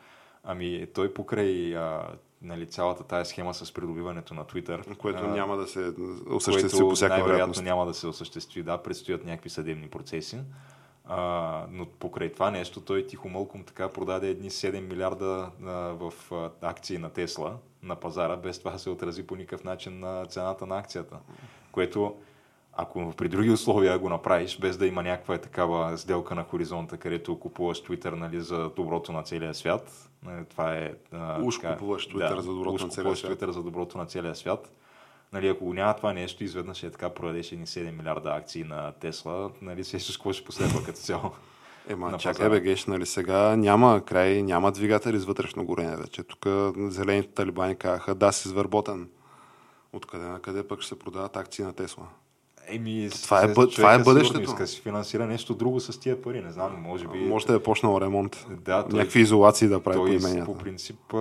[0.44, 2.08] Ами той покрай а,
[2.44, 4.96] нали, цялата тая схема с придобиването на Twitter.
[4.96, 5.92] Което а, няма да се
[6.30, 10.38] осъществи по всяка най-вероятно няма да се осъществи, да, предстоят някакви съдебни процеси.
[11.04, 16.12] А, но покрай това нещо той тихо мълком така продаде едни 7 милиарда а, в
[16.32, 20.66] а, акции на Тесла на пазара, без това се отрази по никакъв начин на цената
[20.66, 21.16] на акцията.
[21.72, 22.16] Което
[22.76, 27.40] ако при други условия го направиш, без да има някаква такава сделка на хоризонта, където
[27.40, 30.10] купуваш Twitter нали, за доброто на целия свят,
[30.50, 30.92] това е...
[31.42, 33.40] Уж така, купуваш Twitter да, за доброто на целия свят.
[33.40, 34.72] Twitter за доброто на целия свят.
[35.32, 38.92] Нали, ако го няма това нещо, изведнъж е така продадеш едни 7 милиарда акции на
[38.92, 41.30] Тесла, нали, се какво ще последва като цяло.
[41.88, 46.22] Ема, чакай бе, геш, нали сега няма край, няма двигатели с вътрешно горене вече.
[46.22, 46.46] Тук
[46.76, 49.08] зелените талибани казаха, да, си изверботен.
[49.92, 52.06] Откъде на къде пък ще се продават акции на Тесла?
[52.68, 53.68] Еми, това е, бъ...
[53.68, 54.40] това е бъдещето.
[54.40, 57.18] Иска си финансира нещо друго с тия пари, не знам, може би...
[57.18, 58.46] Може да е почнал ремонт.
[58.50, 60.52] Да, той, Някакви изолации да прави той, по именията.
[60.52, 61.14] По принцип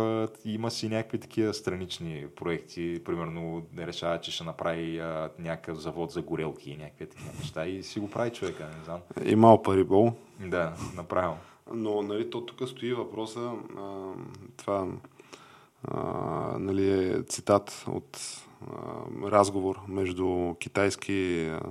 [0.45, 3.01] има си някакви такива странични проекти.
[3.05, 7.65] Примерно да решава, че ще направи а, някакъв завод за горелки и някакви такива неща
[7.65, 8.99] и си го прави човека, не знам.
[9.25, 10.13] Имал пари бол.
[10.39, 11.37] Да, направо.
[11.73, 14.11] Но нали, то тук стои въпроса, а,
[14.57, 14.87] това
[15.87, 16.01] а,
[16.59, 18.43] нали, е цитат от
[19.23, 21.61] разговор между китайски а,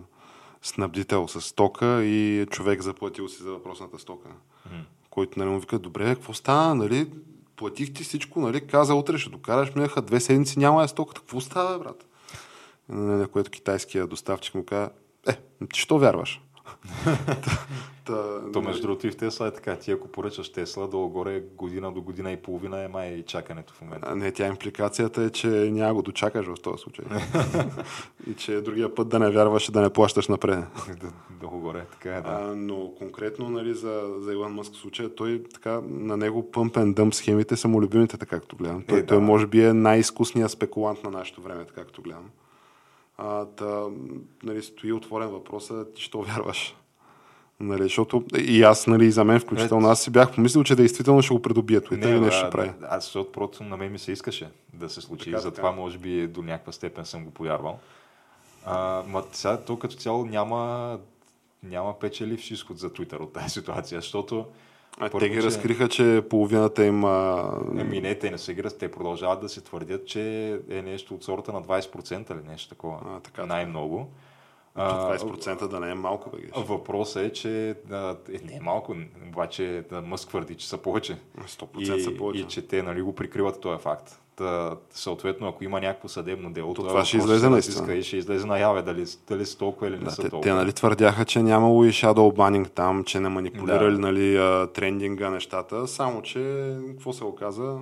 [0.62, 4.28] снабдител с стока и човек заплатил си за въпросната стока.
[4.28, 4.84] Mm.
[5.10, 7.10] Който нали, му вика, добре, какво стана, нали?
[7.56, 8.66] Платих ти всичко, нали?
[8.66, 11.20] Каза, утре ще докараш, минаха две седмици, няма е стоката.
[11.20, 12.06] Какво става, брат?
[12.88, 14.90] На което китайския доставчик му каза,
[15.28, 15.36] е,
[15.72, 16.40] ти що вярваш?
[18.04, 19.76] Та, То между другото и в Тесла е така.
[19.76, 24.08] Ти ако поръчаш Тесла, долу-горе година до година и половина е май чакането в момента.
[24.10, 27.04] А, не, тя импликацията е, че няма го дочакаш в този случай.
[28.30, 30.64] и че другия път да не вярваш и да не плащаш напред.
[31.40, 32.28] Долу-горе, така е, да.
[32.28, 37.14] А, но конкретно нали, за, за Илон Мъск случая, той така, на него пъмпен дъмп
[37.14, 38.82] схемите са му любимите, така както гледам.
[38.88, 39.06] Той, е, да.
[39.06, 42.30] той може би е най-изкусният спекулант на нашето време, така както гледам.
[43.24, 43.86] А, та,
[44.42, 46.76] нали, стои отворен въпроса, ти що вярваш?
[47.60, 51.34] Нали, защото и аз, нали, за мен включително, аз си бях помислил, че действително ще
[51.34, 52.70] го придобия това или нещо ще прави.
[52.88, 55.80] Аз защото просто на мен ми се искаше да се случи така, и затова така.
[55.80, 57.78] може би до някаква степен съм го повярвал.
[58.66, 60.98] А, ма сега то като цяло няма,
[61.62, 64.46] няма печеливш изход за Twitter от тази ситуация, защото
[64.98, 65.42] а Първо, те ги че...
[65.42, 67.04] разкриха, че половината им...
[67.04, 71.24] Ами не, те не се играт, те продължават да се твърдят, че е нещо от
[71.24, 72.98] сорта на 20% или нещо такова.
[73.06, 74.10] А, така, Най-много.
[74.74, 78.96] А, 20% да не е малко, бе, Въпросът е, че да, е, не е малко,
[79.28, 81.18] обаче да Мъск твърди, че са повече.
[81.40, 82.40] 100% и, са повече.
[82.40, 84.21] И че те нали, го прикриват този факт.
[84.36, 87.94] Та, съответно, ако има някакво съдебно дело, то това ще излезе наистина.
[87.94, 90.50] И ще излезе наяве дали, дали са толкова или не да, са те, толкова.
[90.50, 93.98] Те нали твърдяха, че нямало и shadow banning там, че не манипулирали да.
[93.98, 94.36] нали,
[94.74, 97.78] трендинга, нещата, само че какво се оказа?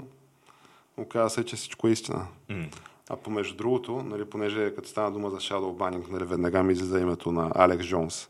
[0.96, 2.26] Оказа се, че всичко е истина.
[2.50, 2.74] Mm.
[3.10, 7.00] А помежду другото, нали, понеже като стана дума за shadow banning, нали, веднага ми излиза
[7.00, 8.28] името на Алекс Джонс.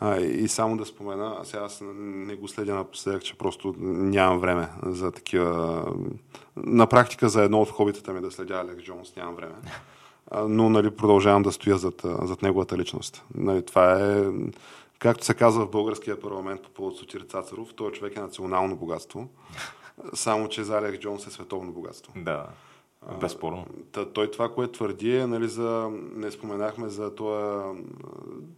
[0.00, 4.68] А, и само да спомена, сега аз не го следя напоследък, че просто нямам време
[4.82, 5.84] за такива...
[6.56, 9.54] На практика за едно от хобитата ми да следя Алекс Джонс нямам време.
[10.30, 13.24] А, но нали, продължавам да стоя зад, зад неговата личност.
[13.34, 14.24] Нали, това е,
[14.98, 19.28] както се казва в българския парламент по повод Сотир Цацаров, той човек е национално богатство.
[20.14, 22.12] Само, че за Алекс Джонс е световно богатство.
[22.16, 22.46] Да.
[23.20, 23.66] Безспорно.
[23.92, 27.72] Та, той това, което твърди е, нали, за, не споменахме за това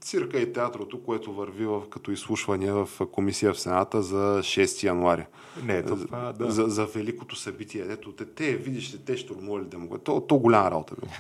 [0.01, 5.27] цирка и театрото, което върви в, като изслушване в комисия в Сената за 6 януари.
[5.65, 6.51] Не, това, да.
[6.51, 7.87] За, за великото събитие.
[7.89, 10.03] Ето, те, те видиш ли, те штурмували демократ.
[10.03, 11.13] То, то голяма работа било.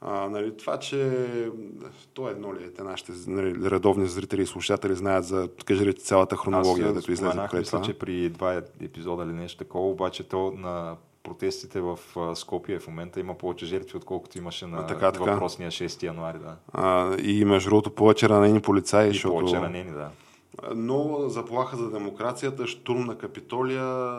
[0.00, 1.24] А, нали, това, че
[2.14, 5.94] то едно ли е, те нашите нали, редовни зрители и слушатели знаят за, кажи ли,
[5.94, 7.82] цялата хронология, да излезе това.
[7.82, 11.98] че при два епизода или нещо такова, обаче то на протестите в
[12.34, 15.32] Скопия в момента има повече жертви, отколкото имаше на така, така.
[15.32, 16.38] въпросния 6 януари.
[16.38, 16.56] Да.
[16.72, 19.08] А, и между другото повече ранени полицаи.
[19.08, 19.34] И защото...
[19.34, 20.10] повече ранени, да.
[20.74, 24.18] Но заплаха за демокрацията, штурм на Капитолия,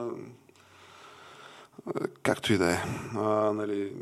[2.22, 2.78] както и да е.
[3.16, 3.94] А, нали,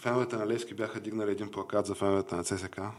[0.00, 2.78] феновете на Левски бяха дигнали един плакат за феновете на ЦСК.
[2.78, 2.92] А,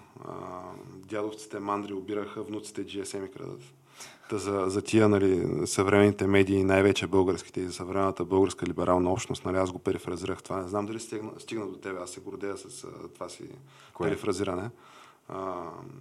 [0.95, 3.61] дядовците мандри обираха, внуците GSM и крадат.
[4.29, 9.45] Та за, за тия нали, съвременните медии, най-вече българските и за съвременната българска либерална общност,
[9.45, 10.61] нали, аз го перифразирах това.
[10.61, 13.43] Не знам дали стигна, стигна до тебе, аз се гордея с а, това си
[13.93, 14.09] Кое?
[14.09, 14.69] перифразиране.
[15.29, 15.53] А,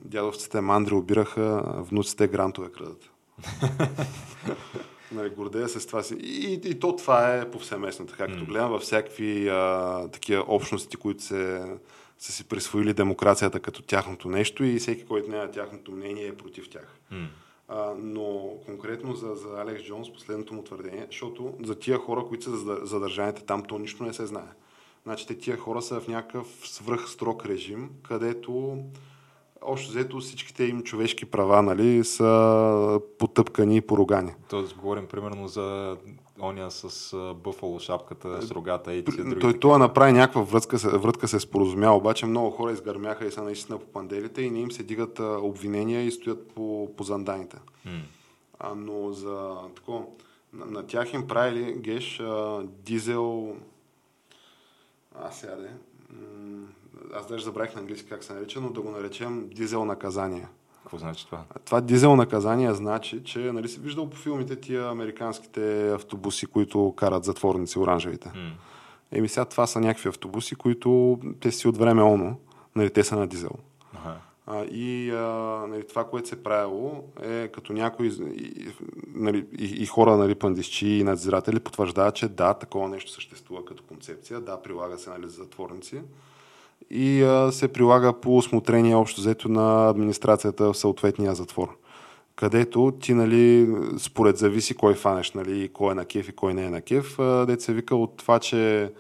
[0.04, 3.10] дядовците мандри обираха, внуците грантове крадат.
[5.12, 6.14] нали, гордея се с това си.
[6.14, 10.96] И, и, и то това е повсеместно, така като гледам във всякакви а, такива общности,
[10.96, 11.62] които се,
[12.18, 16.70] са си присвоили демокрацията като тяхното нещо и всеки, който няма тяхното мнение е против
[16.70, 16.98] тях.
[17.12, 17.26] Mm.
[17.68, 22.44] А, но конкретно за, за Алекс Джонс последното му твърдение, защото за тия хора, които
[22.44, 24.52] са задържаните там, то нищо не се знае.
[25.04, 28.78] Значи те тия хора са в някакъв свръх строг режим, където
[29.62, 34.34] общо взето всичките им човешки права нали, са потъпкани и поругани.
[34.48, 35.96] Тоест говорим примерно за
[36.40, 39.40] оня с бъфало шапката, с рогата и тия други.
[39.40, 43.78] Той това направи някаква врътка, врътка се споразумя, обаче много хора изгърмяха и са наистина
[43.78, 47.56] по панделите и не им се дигат обвинения и стоят по, по занданите.
[47.86, 48.00] Mm.
[48.58, 50.06] А, но за тако,
[50.52, 53.56] на, на тях им правили геш а, дизел
[55.14, 55.70] а сега де,
[57.14, 60.48] аз даже забравих на английски как се нарича, но да го наречем дизел наказание.
[60.84, 61.44] Какво значи това?
[61.64, 67.24] Това дизел наказание значи, че нали си виждал по филмите тия американските автобуси, които карат
[67.24, 68.28] затворници оранжевите.
[68.28, 68.50] Mm.
[69.12, 72.36] Еми сега това са някакви автобуси, които те си от време оно,
[72.76, 73.50] нали, те са на дизел.
[73.94, 74.16] Ага.
[74.46, 75.22] А, и а,
[75.68, 78.72] нали, това, което се правило е като някои и,
[79.14, 83.82] нали, и, и хора, нали, пандисчи и надзиратели потвърждават, че да, такова нещо съществува като
[83.82, 86.00] концепция, да, прилага се нали, за затворници
[86.90, 91.76] и а, се прилага по осмотрение общо взето на администрацията в съответния затвор.
[92.36, 96.64] Където ти, нали, според зависи кой фанеш, нали, кой е на кеф и кой не
[96.64, 97.16] е на кеф,
[97.46, 98.92] деца вика от това, че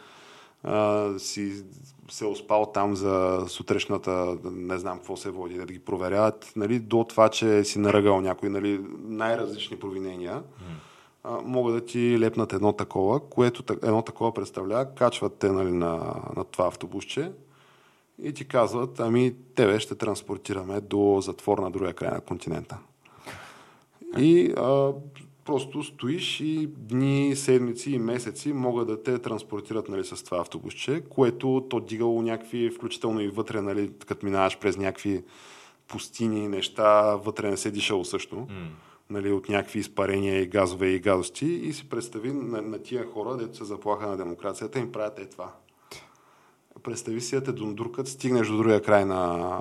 [0.62, 1.64] а, си
[2.10, 7.04] се успал там за сутрешната, не знам какво се води, да ги проверяват, нали, до
[7.04, 10.42] това, че си наръгал някои нали, най-различни провинения,
[11.24, 11.40] mm.
[11.44, 16.44] могат да ти лепнат едно такова, което едно такова представлява, качват те нали, на, на
[16.44, 17.32] това автобусче
[18.22, 22.78] и ти казват, ами тебе ще транспортираме до затвор на другия край на континента.
[24.18, 24.92] И а,
[25.44, 31.02] просто стоиш и дни, седмици и месеци могат да те транспортират нали, с това автобусче,
[31.10, 35.22] което то дигало някакви, включително и вътре, нали, като минаваш през някакви
[35.88, 38.36] пустини, неща, вътре не се дишало също.
[38.36, 38.68] Mm.
[39.10, 43.36] Нали, от някакви изпарения и газове и гадости и си представи на, на тия хора,
[43.36, 45.52] дето се заплаха на демокрацията, им правят е това.
[46.84, 49.60] Представи си да те дундуркат, стигнеш до другия край на,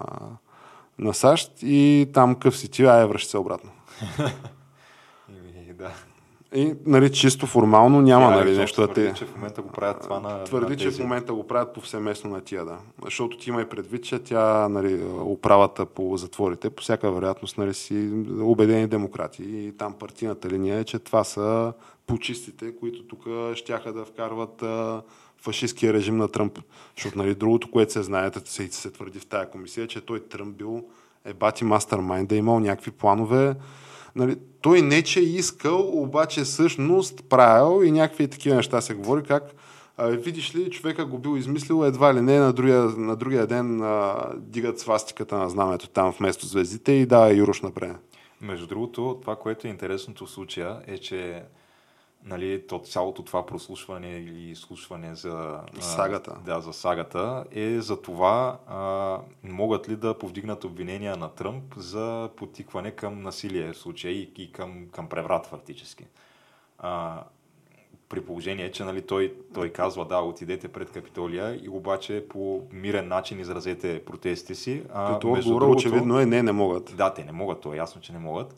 [1.00, 3.70] на САЩ и там къв си ти, ай, връщи се обратно.
[5.74, 5.92] да.
[6.56, 9.14] И, нали, чисто формално няма yeah, нали, нещо да те...
[9.14, 10.90] че в момента го правят това на Твърди, на тези.
[10.90, 12.78] че в момента го правят повсеместно на тия, да.
[13.04, 17.74] Защото ти има и предвид, че тя, нали, управата по затворите, по всяка вероятност, нали,
[17.74, 18.10] си
[18.42, 19.44] убедени демократи.
[19.44, 21.74] И там партийната линия е, че това са
[22.08, 25.02] почистите, които тук щяха да вкарват а,
[25.44, 26.60] фашистския режим на Тръмп.
[26.96, 30.58] Защото, нали, другото, което се знае, се, се твърди в тая комисия, че той Тръмп
[30.58, 30.84] бил
[31.26, 33.56] е бати мастермайнд, да е имал някакви планове
[34.16, 39.24] Нали, той не, че е искал, обаче всъщност правил и някакви такива неща се говори,
[39.24, 39.44] как
[39.98, 43.82] а, видиш ли, човека го бил измислил едва ли не на другия, на другия ден
[43.82, 47.92] а, дигат свастиката на знамето там вместо звездите и да, Юрош напред.
[48.42, 51.44] Между другото, това, което е интересното в случая е, че
[52.26, 56.38] нали, то, цялото това прослушване или изслушване за сагата.
[56.46, 62.30] Да, за сагата е за това а, могат ли да повдигнат обвинения на Тръмп за
[62.36, 66.06] потикване към насилие в случая и, и към, към преврат фактически.
[66.80, 67.24] А,
[68.10, 73.08] при положение, че нали, той, той казва да, отидете пред Капитолия и обаче по мирен
[73.08, 74.84] начин изразете протестите си.
[74.94, 76.94] А, Като отговора очевидно е не, не могат.
[76.98, 78.56] Да, те не могат, то е ясно, че не могат.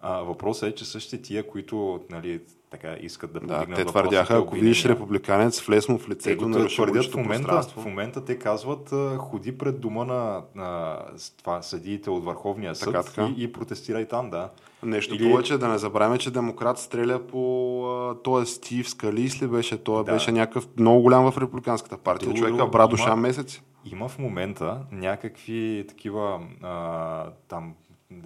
[0.00, 2.40] А, въпросът е, че същите тия, които нали,
[2.80, 6.68] така искат да повдигнат да, те твърдяха, ако видиш републиканец, влез му в лицето, на
[6.68, 10.98] твърдят в момента, в момента те казват, ходи пред дома на, на
[11.38, 13.28] това, съдиите от Върховния съд така, така.
[13.36, 14.50] И, и протестирай там, да.
[14.82, 15.30] Нещо Или...
[15.30, 18.16] повече, да не забравяме, че демократ стреля по...
[18.24, 19.84] Той е Стив Скалис ли беше?
[19.84, 20.12] Той да.
[20.12, 22.28] беше някакъв много голям в републиканската партия.
[22.28, 23.62] Друго, Човека бра душа месеци.
[23.92, 27.74] Има в момента някакви такива а, там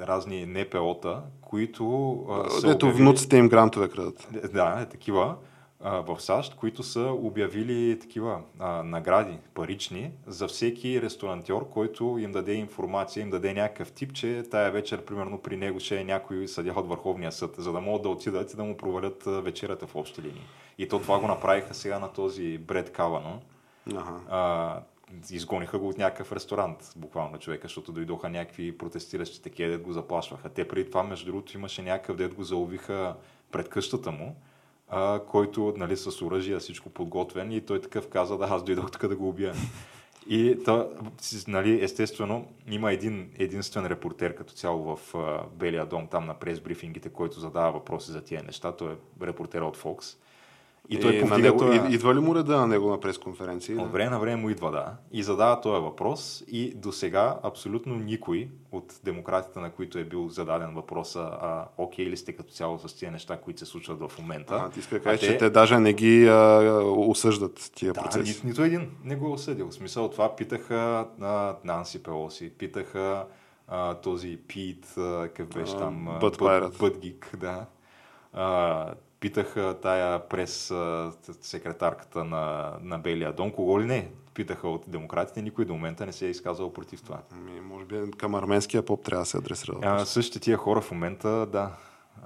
[0.01, 2.13] разни НПО-та, които...
[2.31, 3.03] А, Ето обявили...
[3.03, 4.29] внуците им грантове крадат.
[4.53, 5.37] Да, е такива
[5.83, 12.33] а, в САЩ, които са обявили такива а, награди парични за всеки ресторантьор, който им
[12.33, 16.49] даде информация, им даде някакъв тип, че тая вечер, примерно, при него ще е някой
[16.49, 19.97] съдя от Върховния съд, за да могат да отидат и да му провалят вечерята в
[19.97, 20.47] общи линии.
[20.79, 23.41] И то това го направиха сега на този Бред Кавано.
[23.91, 24.21] Ага.
[24.31, 24.81] А,
[25.31, 30.49] изгониха го от някакъв ресторант, буквално човека, защото дойдоха някакви протестиращи такива, дед го заплашваха.
[30.49, 33.17] Те преди това, между другото, имаше някакъв, дед го заловиха
[33.53, 34.37] пред къщата му,
[34.89, 39.07] а, който нали, с оръжие всичко подготвен и той такъв каза, да, аз дойдох тук
[39.07, 39.55] да го убия.
[40.29, 40.91] И то,
[41.49, 47.09] нали, естествено, има един единствен репортер като цяло в uh, Белия дом, там на прес-брифингите,
[47.09, 48.73] който задава въпроси за тия неща.
[48.73, 50.17] Той е репортер от Fox.
[50.91, 51.89] И той е, повдига него, това...
[51.91, 53.77] Идва ли му реда на него на пресконференции?
[53.77, 54.95] От време на време му идва, да.
[55.13, 60.29] И задава този въпрос и до сега абсолютно никой от демократите, на които е бил
[60.29, 64.19] зададен въпроса, а, окей ли сте като цяло с тия неща, които се случват в
[64.19, 64.55] момента.
[64.55, 65.27] А, ти иска да кажеш, те...
[65.27, 68.41] че те даже не ги а, осъждат тия да, процеси.
[68.45, 69.69] Ни, нито един не го е осъдил.
[69.69, 73.27] В смисъл това питаха на Нанси Пелоси, питаха
[73.69, 76.19] а, този Пит, какъв беше там?
[76.79, 77.67] Бъдгик, да.
[78.33, 80.73] А, питаха тая през
[81.41, 84.11] секретарката на, на Белия дом, кого ли не?
[84.35, 87.23] Питаха от демократите, никой до момента не се е изказал против това.
[87.35, 89.79] Ми, може би към арменския поп трябва да се адресира.
[89.83, 91.71] А, същите тия хора в момента, да,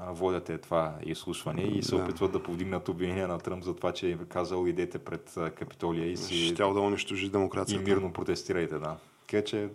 [0.08, 2.02] водят е това изслушване и се да.
[2.02, 6.16] опитват да повдигнат обвинения на Тръмп за това, че е казал идете пред Капитолия и
[6.16, 6.46] си...
[6.46, 7.82] Щял да унищожи демокрацията.
[7.82, 8.96] И мирно протестирайте, да.
[9.26, 9.68] Така че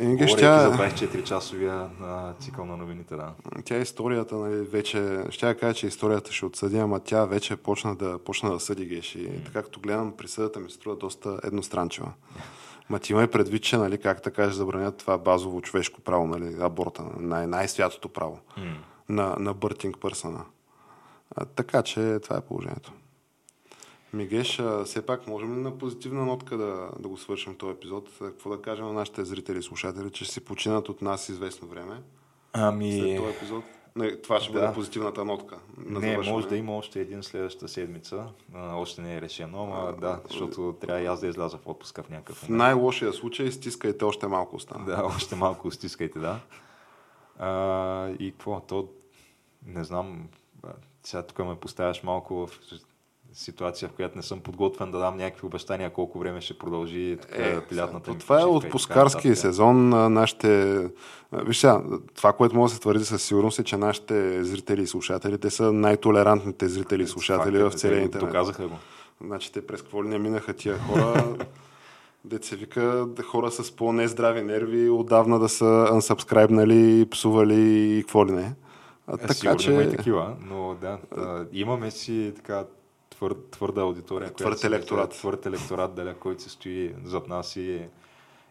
[0.00, 0.58] Говорейки тя...
[0.58, 1.88] за 24-часовия
[2.38, 3.32] цикъл на новините, да.
[3.64, 7.96] Тя историята, нали, вече, ще я кажа, че историята ще отсъди, ама тя вече почна
[7.96, 9.14] да, почна да съди геш.
[9.14, 9.44] И mm.
[9.44, 12.12] така като гледам, присъдата ми струва доста едностранчива.
[12.88, 16.56] Ма ти има предвид, че, нали, как така кажеш, забранят това базово човешко право, нали,
[16.60, 18.74] аборта, най- най-святото право mm.
[19.08, 20.44] на, на бъртинг пърсона.
[21.36, 22.92] А, така че това е положението.
[24.16, 28.10] Мигеш, все пак можем ли на позитивна нотка да, да го свършим този епизод?
[28.18, 32.02] Какво да кажем на нашите зрители и слушатели, че си починат от нас известно време?
[32.52, 33.64] Ами, след този епизод?
[33.96, 34.60] Не, това ще да.
[34.60, 35.58] бъде позитивната нотка.
[35.78, 36.36] На не, завършване.
[36.36, 38.26] може да има още един следващата седмица.
[38.54, 42.02] А, още не е решено, но да, защото трябва и аз да изляза в отпуска
[42.02, 44.84] в някакъв В най-лошия случай стискайте още малко остана.
[44.84, 46.40] Да, още малко стискайте, да.
[47.38, 48.60] А, и какво?
[48.60, 48.88] То,
[49.66, 50.28] не знам,
[51.02, 52.60] сега тук ме поставяш малко в
[53.32, 57.38] ситуация, в която не съм подготвен да дам някакви обещания колко време ще продължи тук,
[57.38, 59.88] е, лятната ми Това е отпускарски сезон.
[59.88, 60.78] на Нашите...
[61.32, 61.82] Виж сега,
[62.14, 65.50] това, което може да се твърди със сигурност е, че нашите зрители и слушатели, те
[65.50, 68.28] са най-толерантните зрители и слушатели в целия интернет.
[68.28, 68.74] Доказаха го.
[69.24, 71.36] Значи те през какво ли не минаха тия хора?
[72.24, 78.54] Деца вика, хора с по-нездрави нерви отдавна да са unsubscribe, псували и какво ли не.
[79.06, 79.72] А, е, така, че...
[79.72, 82.64] има и такива, но да, да, имаме си така
[83.16, 84.34] твър, твърда аудитория.
[84.34, 85.10] Твърд електорат.
[85.10, 87.80] Твърд електорат, даля, който се стои зад нас и,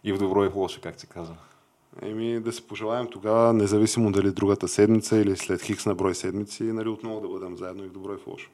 [0.04, 1.36] и в добро и в лошо, как се казва.
[2.02, 6.64] Еми да се пожелаем тогава, независимо дали другата седмица или след хикс на брой седмици,
[6.64, 8.50] нали, отново да бъдем заедно и в добро и в лошо.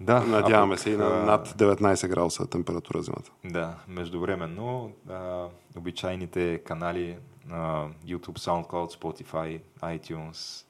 [0.00, 3.30] Да, Надяваме пък, се и на над 19 градуса температура зимата.
[3.44, 7.16] Да, междувременно а, обичайните канали
[7.46, 10.64] на YouTube, SoundCloud, Spotify, iTunes,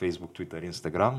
[0.00, 1.14] Facebook, Twitter, Instagram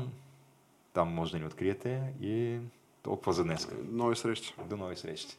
[0.96, 2.58] там може да ни откриете и
[3.02, 3.68] толкова за днес.
[3.90, 4.54] Нови срещи.
[4.68, 5.36] До нови срещи.